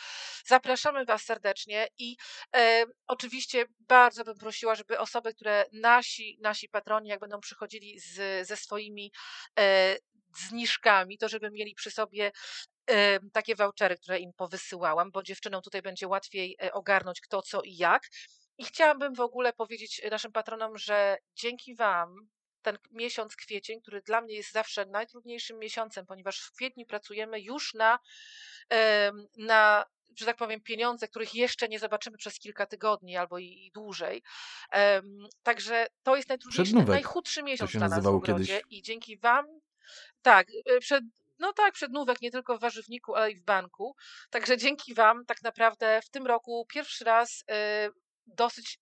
[0.45, 2.16] zapraszamy Was serdecznie i
[2.56, 8.47] e, oczywiście bardzo bym prosiła, żeby osoby, które nasi, nasi patroni, jak będą przychodzili z,
[8.47, 9.12] ze swoimi
[9.60, 9.95] e,
[10.38, 12.32] zniżkami, to żeby mieli przy sobie
[13.34, 17.76] takie vouchery, które im powysyłałam, bo dziewczynom tutaj będzie łatwiej e, ogarnąć kto, co i
[17.76, 18.04] jak.
[18.58, 22.28] I chciałabym w ogóle powiedzieć naszym patronom, że dzięki Wam
[22.62, 27.74] ten miesiąc kwiecień, który dla mnie jest zawsze najtrudniejszym miesiącem, ponieważ w kwietniu pracujemy już
[27.74, 28.00] na,
[29.38, 29.86] na
[30.20, 34.24] że tak powiem, pieniądze, których jeszcze nie zobaczymy przez kilka tygodni albo i, dłużej.
[35.44, 38.64] także to jest najtrudniejszy, najchudszy miesiąc dla nas w ogrodzie kiedyś.
[38.70, 39.46] i dzięki Wam
[40.22, 41.04] tak, y, przed,
[41.40, 43.96] no tak, przednówek nie tylko w warzywniku, ale i w banku.
[44.30, 48.80] Także dzięki Wam tak naprawdę w tym roku pierwszy raz y, dosyć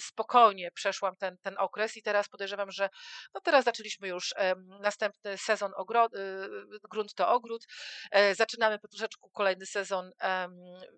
[0.00, 2.88] spokojnie przeszłam ten, ten okres i teraz podejrzewam, że
[3.34, 4.34] no teraz zaczęliśmy już
[4.80, 7.66] następny sezon ogro- y, grunt to ogród.
[8.10, 10.10] E, zaczynamy po troszeczku kolejny sezon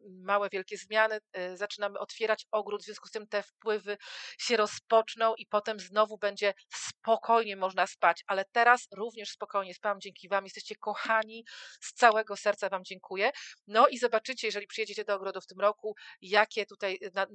[0.09, 1.19] małe, wielkie zmiany.
[1.33, 3.97] E, zaczynamy otwierać ogród, w związku z tym te wpływy
[4.39, 10.29] się rozpoczną i potem znowu będzie spokojnie można spać, ale teraz również spokojnie spałam dzięki
[10.29, 10.45] Wam.
[10.45, 11.45] Jesteście kochani,
[11.81, 13.31] z całego serca Wam dziękuję.
[13.67, 17.27] No i zobaczycie, jeżeli przyjedziecie do ogrodu w tym roku, jakie tutaj na,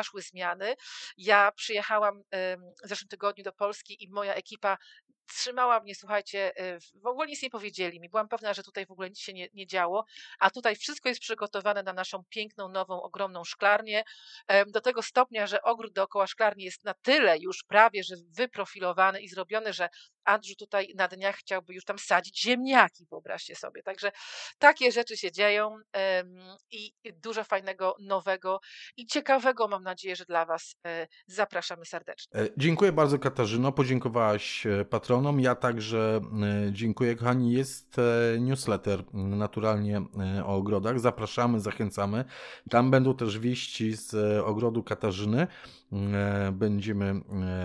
[0.00, 0.74] zaszły zmiany.
[1.16, 2.22] Ja przyjechałam
[2.84, 4.78] w zeszłym tygodniu do Polski i moja ekipa
[5.26, 8.08] trzymała mnie, słuchajcie, y, w ogóle nic nie powiedzieli mi.
[8.08, 10.04] Byłam pewna, że tutaj w ogóle nic się nie, nie działo,
[10.38, 14.04] a tutaj wszystko jest przygotowane na naszą piękną, nową, ogromną szklarnię.
[14.66, 19.28] Do tego stopnia, że ogród dookoła szklarni jest na tyle już prawie, że wyprofilowany i
[19.28, 19.88] zrobiony, że
[20.24, 23.82] Andrzej tutaj na dniach chciałby już tam sadzić ziemniaki, wyobraźcie sobie.
[23.82, 24.12] Także
[24.58, 25.76] takie rzeczy się dzieją
[26.70, 26.92] i
[27.22, 28.60] dużo fajnego, nowego
[28.96, 32.40] i ciekawego, mam nadzieję, że dla Was e, zapraszamy serdecznie.
[32.40, 35.40] E, dziękuję bardzo Katarzyno, podziękowałaś e, patronom.
[35.40, 36.20] Ja także
[36.70, 37.52] dziękuję kochani.
[37.52, 37.96] Jest
[38.40, 40.02] newsletter naturalnie
[40.44, 41.00] o ogrodach.
[41.00, 42.24] Zapraszamy, zachęcamy.
[42.70, 44.14] Tam będą też wieści z
[44.44, 45.46] ogrodu Katarzyny.
[46.52, 47.20] Będziemy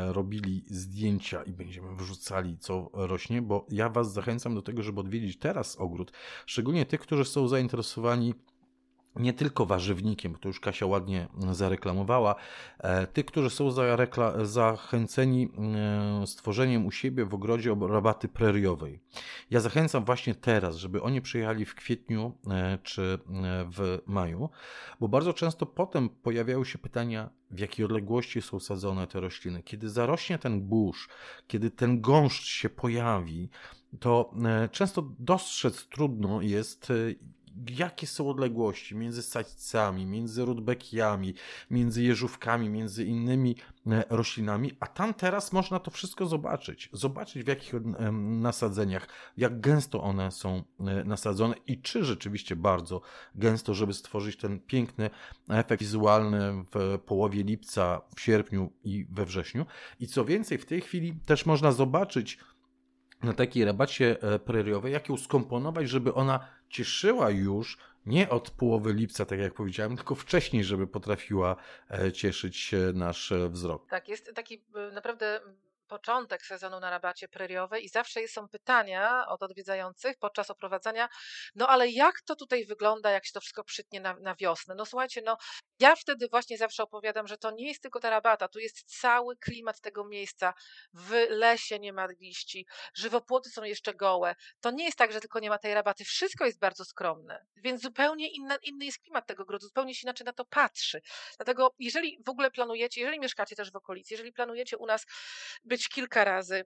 [0.08, 5.39] robili zdjęcia i będziemy wrzucali co rośnie, bo ja Was zachęcam do tego, żeby odwiedzić
[5.39, 6.12] teraz ogród,
[6.45, 8.34] szczególnie tych, którzy są zainteresowani
[9.16, 12.36] nie tylko warzywnikiem, to już Kasia ładnie zareklamowała,
[12.80, 13.72] e, tych, którzy są
[14.43, 15.49] zachęceni
[16.22, 18.99] e, stworzeniem u siebie w ogrodzie rabaty preriowej.
[19.51, 23.20] Ja zachęcam właśnie teraz, żeby oni przyjechali w kwietniu e, czy
[23.70, 24.49] w maju,
[24.99, 29.63] bo bardzo często potem pojawiają się pytania, w jakiej odległości są sadzone te rośliny.
[29.63, 31.09] Kiedy zarośnie ten burz,
[31.47, 33.49] kiedy ten gąszcz się pojawi,
[33.99, 34.34] to
[34.72, 36.91] często dostrzec trudno jest,
[37.70, 41.34] jakie są odległości między sadźcami, między rudbekiami,
[41.72, 43.56] między jeżówkami, między innymi
[43.88, 46.89] e, roślinami, a tam teraz można to wszystko zobaczyć.
[46.93, 47.74] Zobaczyć w jakich
[48.22, 53.01] nasadzeniach, jak gęsto one są e, nasadzone i czy rzeczywiście bardzo
[53.36, 55.10] gęsto, żeby stworzyć ten piękny
[55.49, 59.66] efekt wizualny w połowie lipca, w sierpniu i we wrześniu.
[59.99, 62.38] I co więcej, w tej chwili też można zobaczyć,
[63.24, 68.93] na takiej rabacie e, preriowej, jak ją skomponować, żeby ona cieszyła już nie od połowy
[68.93, 71.55] lipca, tak jak powiedziałem, tylko wcześniej, żeby potrafiła
[71.91, 73.88] e, cieszyć nasz e, wzrok.
[73.88, 74.63] Tak, jest taki
[74.93, 75.41] naprawdę
[75.86, 81.09] początek sezonu na rabacie preriowej i zawsze są pytania od odwiedzających podczas oprowadzania,
[81.55, 84.75] no ale jak to tutaj wygląda, jak się to wszystko przytnie na, na wiosnę?
[84.75, 85.38] No słuchajcie, no
[85.79, 89.38] Ja wtedy właśnie zawsze opowiadam, że to nie jest tylko ta rabata, tu jest cały
[89.38, 90.53] klimat tego miejsca.
[90.93, 94.36] W lesie nie ma liści, żywopłoty są jeszcze gołe.
[94.61, 96.05] To nie jest tak, że tylko nie ma tej rabaty.
[96.05, 100.25] Wszystko jest bardzo skromne, więc zupełnie inna, inny jest klimat tego grodu, zupełnie się inaczej
[100.25, 101.01] na to patrzy.
[101.38, 105.05] Dlatego, jeżeli w ogóle planujecie, jeżeli mieszkacie też w okolicy, jeżeli planujecie u nas
[105.63, 106.65] być kilka razy,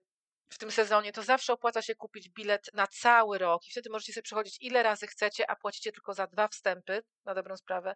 [0.50, 4.14] w tym sezonie, to zawsze opłaca się kupić bilet na cały rok i wtedy możecie
[4.14, 7.96] sobie przychodzić ile razy chcecie, a płacicie tylko za dwa wstępy, na dobrą sprawę.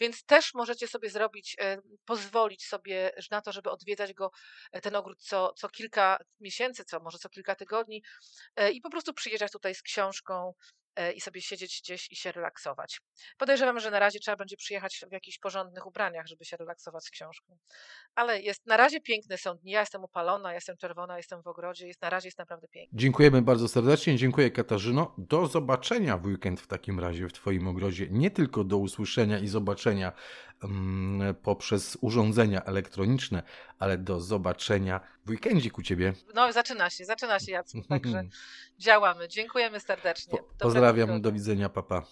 [0.00, 4.30] Więc też możecie sobie zrobić, e, pozwolić sobie na to, żeby odwiedzać go,
[4.72, 8.02] e, ten ogród co, co kilka miesięcy, co może co kilka tygodni
[8.56, 10.54] e, i po prostu przyjeżdżać tutaj z książką,
[11.16, 13.00] i sobie siedzieć gdzieś i się relaksować.
[13.38, 17.10] Podejrzewam, że na razie trzeba będzie przyjechać w jakichś porządnych ubraniach, żeby się relaksować z
[17.10, 17.58] książką.
[18.14, 19.72] Ale jest, na razie piękne są dni.
[19.72, 21.86] Ja jestem upalona, jestem czerwona, jestem w ogrodzie.
[21.86, 22.98] Jest, na razie jest naprawdę pięknie.
[22.98, 24.16] Dziękujemy bardzo serdecznie.
[24.16, 25.14] Dziękuję Katarzyno.
[25.18, 28.06] Do zobaczenia w weekend w takim razie w Twoim ogrodzie.
[28.10, 30.12] Nie tylko do usłyszenia i zobaczenia
[30.62, 33.42] um, poprzez urządzenia elektroniczne,
[33.78, 36.12] ale do zobaczenia w weekendzik u Ciebie.
[36.34, 38.24] No zaczyna się, zaczyna się Jacku, także
[38.78, 39.28] działamy.
[39.28, 40.38] Dziękujemy serdecznie.
[40.38, 42.02] Po, pozdrawiam, do widzenia, papa.